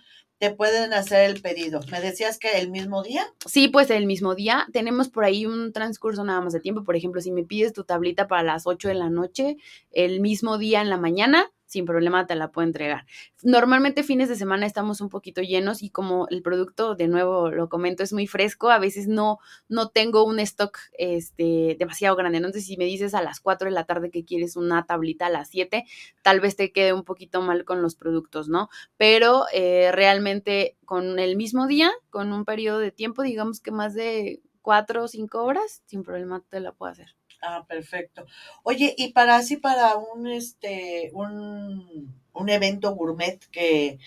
[0.49, 1.79] te pueden hacer el pedido?
[1.91, 3.25] ¿Me decías que el mismo día?
[3.47, 6.83] Sí, pues el mismo día tenemos por ahí un transcurso nada más de tiempo.
[6.83, 9.57] Por ejemplo, si me pides tu tablita para las 8 de la noche,
[9.91, 13.05] el mismo día en la mañana, sin problema te la puedo entregar.
[13.43, 17.69] Normalmente fines de semana estamos un poquito llenos y como el producto, de nuevo lo
[17.69, 22.37] comento, es muy fresco, a veces no, no tengo un stock este, demasiado grande.
[22.37, 25.29] Entonces, si me dices a las 4 de la tarde que quieres una tablita a
[25.29, 25.85] las 7,
[26.21, 28.69] tal vez te quede un poquito mal con los productos, ¿no?
[28.97, 33.93] Pero eh, realmente con el mismo día, con un periodo de tiempo, digamos que más
[33.93, 37.15] de 4 o 5 horas, sin problema te la puedo hacer.
[37.41, 38.25] Ah, perfecto.
[38.63, 43.99] Oye, y para así, para un este, un, un evento gourmet que,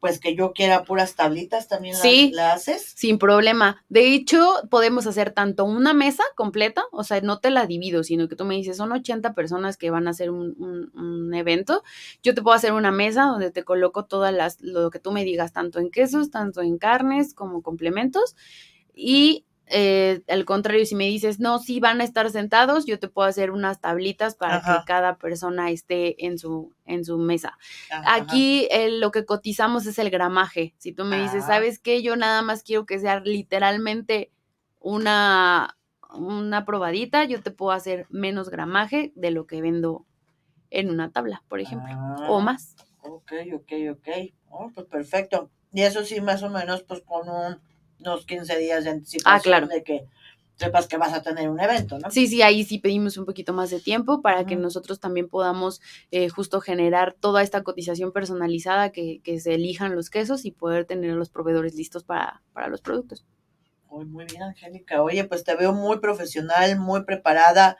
[0.00, 2.32] pues que yo quiera puras tablitas, también Sí.
[2.34, 2.92] la haces.
[2.96, 3.84] Sin problema.
[3.88, 8.28] De hecho, podemos hacer tanto una mesa completa, o sea, no te la divido, sino
[8.28, 11.82] que tú me dices, son 80 personas que van a hacer un, un- un evento.
[12.22, 15.24] Yo te puedo hacer una mesa donde te coloco todas las, lo que tú me
[15.24, 18.34] digas, tanto en quesos, tanto en carnes, como complementos.
[18.94, 23.08] Y eh, al contrario, si me dices, no, sí van a estar sentados, yo te
[23.08, 24.80] puedo hacer unas tablitas para Ajá.
[24.80, 27.58] que cada persona esté en su, en su mesa.
[27.90, 28.14] Ajá.
[28.14, 30.74] Aquí eh, lo que cotizamos es el gramaje.
[30.78, 31.46] Si tú me dices, Ah.
[31.48, 32.02] ¿sabes qué?
[32.02, 34.30] Yo nada más quiero que sea literalmente
[34.80, 35.76] una,
[36.14, 40.04] una probadita, yo te puedo hacer menos gramaje de lo que vendo
[40.70, 41.92] en una tabla, por ejemplo,
[42.28, 42.76] o Ah, más.
[43.02, 44.08] Ok, ok, ok.
[44.50, 45.50] Oh, pues perfecto.
[45.72, 47.58] Y eso sí, más o menos, pues con un-
[48.02, 49.66] unos 15 días de anticipación Ah, claro.
[49.68, 50.06] de que
[50.56, 52.10] sepas que vas a tener un evento, ¿no?
[52.10, 55.80] Sí, sí, ahí sí pedimos un poquito más de tiempo para que nosotros también podamos
[56.10, 60.84] eh, justo generar toda esta cotización personalizada, que, que se elijan los quesos y poder
[60.84, 63.24] tener a los proveedores listos para, para los productos.
[63.90, 65.02] Muy, muy bien, Angélica.
[65.02, 67.76] Oye, pues te veo muy profesional, muy preparada,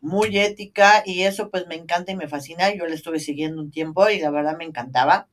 [0.00, 2.74] muy ética y eso pues me encanta y me fascina.
[2.74, 5.28] Yo le estuve siguiendo un tiempo y la verdad me encantaba.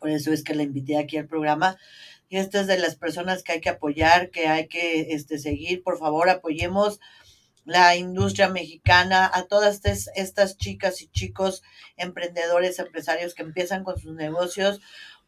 [0.00, 1.76] Por eso es que la invité aquí al programa.
[2.32, 5.82] Y esta es de las personas que hay que apoyar, que hay que este, seguir.
[5.82, 6.98] Por favor, apoyemos
[7.66, 11.62] la industria mexicana, a todas estas, estas chicas y chicos
[11.98, 14.80] emprendedores, empresarios que empiezan con sus negocios,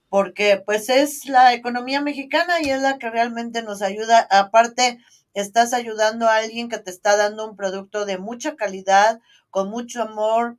[0.09, 4.27] porque pues es la economía mexicana y es la que realmente nos ayuda.
[4.31, 4.99] Aparte,
[5.35, 10.01] estás ayudando a alguien que te está dando un producto de mucha calidad, con mucho
[10.01, 10.57] amor,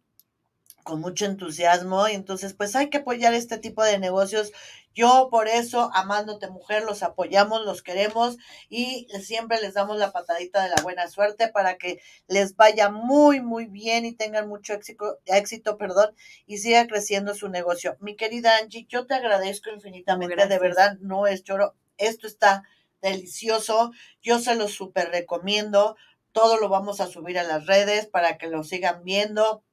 [0.83, 4.51] con mucho entusiasmo, y entonces pues hay que apoyar este tipo de negocios.
[4.95, 8.37] Yo por eso, amándote mujer, los apoyamos, los queremos
[8.69, 13.41] y siempre les damos la patadita de la buena suerte para que les vaya muy,
[13.41, 16.15] muy bien y tengan mucho éxito, éxito perdón,
[16.47, 17.97] y siga creciendo su negocio.
[17.99, 22.63] Mi querida Angie, yo te agradezco infinitamente, de verdad, no es choro, esto está
[23.01, 23.91] delicioso,
[24.21, 25.97] yo se los súper recomiendo.
[26.31, 29.63] todo lo vamos a subir a las redes para que lo sigan viendo.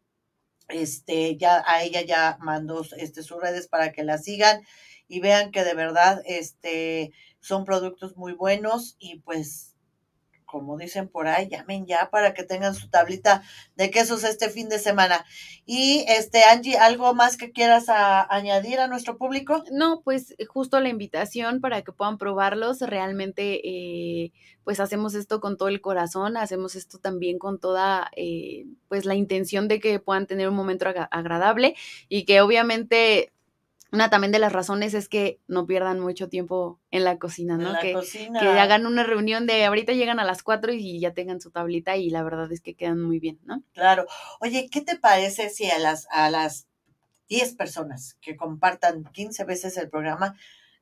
[0.69, 4.63] Este, ya a ella ya mandó este, sus redes para que la sigan
[5.09, 9.73] y vean que de verdad este, son productos muy buenos y pues
[10.53, 13.43] como dicen por ahí, llamen ya para que tengan su tablita
[13.75, 15.25] de quesos este fin de semana.
[15.65, 19.65] Y este Angie, ¿algo más que quieras añadir a nuestro público?
[19.73, 22.83] No, pues justo la invitación para que puedan probarlos.
[22.83, 24.33] Realmente, eh,
[24.63, 29.15] pues hacemos esto con todo el corazón, hacemos esto también con toda, eh, pues la
[29.15, 31.75] intención de que puedan tener un momento agradable
[32.11, 33.33] y que obviamente
[33.93, 37.79] una también de las razones es que no pierdan mucho tiempo en la cocina, ¿no?
[37.79, 37.95] que,
[38.41, 41.97] que hagan una reunión de ahorita llegan a las cuatro y ya tengan su tablita
[41.97, 43.63] y la verdad es que quedan muy bien, ¿no?
[43.75, 44.07] Claro.
[44.41, 46.67] Oye, ¿qué te parece si a las, a las
[47.29, 50.37] 10 personas que compartan 15 veces el programa,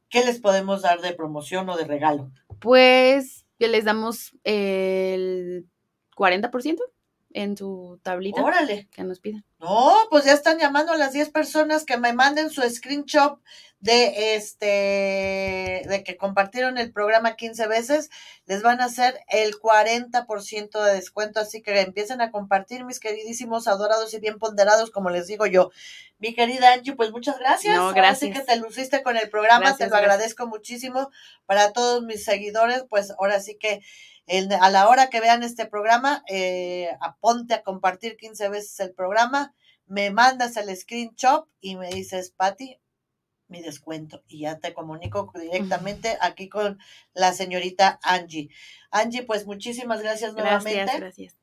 [0.09, 2.31] ¿qué les podemos dar de promoción o de regalo?
[2.61, 5.69] Pues que les damos el
[6.17, 6.79] 40%
[7.33, 8.43] en su tablita.
[8.43, 8.89] Órale.
[8.91, 9.45] Que nos piden.
[9.59, 13.41] No, pues ya están llamando a las 10 personas que me manden su screenshot
[13.81, 18.11] de este, de que compartieron el programa 15 veces,
[18.45, 23.69] les van a hacer el 40% de descuento, así que empiecen a compartir, mis queridísimos
[23.69, 25.71] adorados y bien ponderados, como les digo yo.
[26.19, 27.75] Mi querida Angie, pues muchas gracias.
[27.75, 28.31] No, gracias.
[28.31, 31.11] Así que te luciste con el programa, te lo agradezco muchísimo.
[31.47, 33.81] Para todos mis seguidores, pues ahora sí que
[34.61, 39.55] a la hora que vean este programa, eh, aponte a compartir 15 veces el programa,
[39.87, 42.79] me mandas el screenshot y me dices, Patti,
[43.49, 44.23] mi descuento.
[44.29, 46.79] Y ya te comunico directamente aquí con
[47.13, 48.49] la señorita Angie.
[48.91, 50.75] Angie, pues muchísimas gracias, nuevamente.
[50.75, 51.37] Gracias, gracias.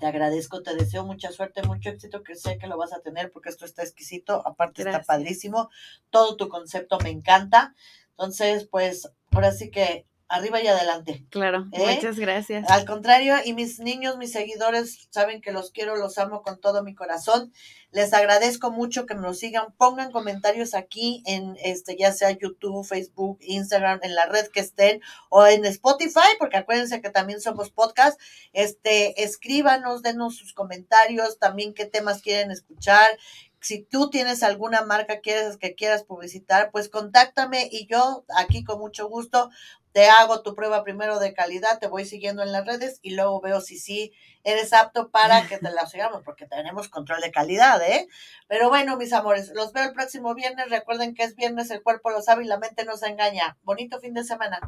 [0.00, 3.30] Te agradezco, te deseo mucha suerte, mucho éxito, que sé que lo vas a tener
[3.30, 5.68] porque esto está exquisito, aparte está padrísimo,
[6.08, 7.74] todo tu concepto me encanta.
[8.12, 11.24] Entonces, pues ahora sí que arriba y adelante.
[11.30, 11.94] Claro, ¿Eh?
[11.94, 12.68] muchas gracias.
[12.70, 16.82] Al contrario, y mis niños, mis seguidores, saben que los quiero, los amo con todo
[16.82, 17.52] mi corazón.
[17.90, 19.72] Les agradezco mucho que me lo sigan.
[19.76, 25.00] Pongan comentarios aquí en este, ya sea YouTube, Facebook, Instagram, en la red que estén,
[25.28, 28.20] o en Spotify, porque acuérdense que también somos podcast.
[28.52, 33.16] Este, escríbanos, denos sus comentarios, también qué temas quieren escuchar,
[33.64, 38.78] si tú tienes alguna marca quieres, que quieras publicitar, pues contáctame y yo aquí con
[38.78, 39.48] mucho gusto
[39.92, 43.40] te hago tu prueba primero de calidad, te voy siguiendo en las redes y luego
[43.40, 44.12] veo si sí
[44.42, 48.06] eres apto para que te la sigamos, porque tenemos control de calidad, ¿eh?
[48.48, 50.68] Pero bueno, mis amores, los veo el próximo viernes.
[50.68, 53.56] Recuerden que es viernes, el cuerpo lo sabe y la mente nos engaña.
[53.62, 54.60] Bonito fin de semana.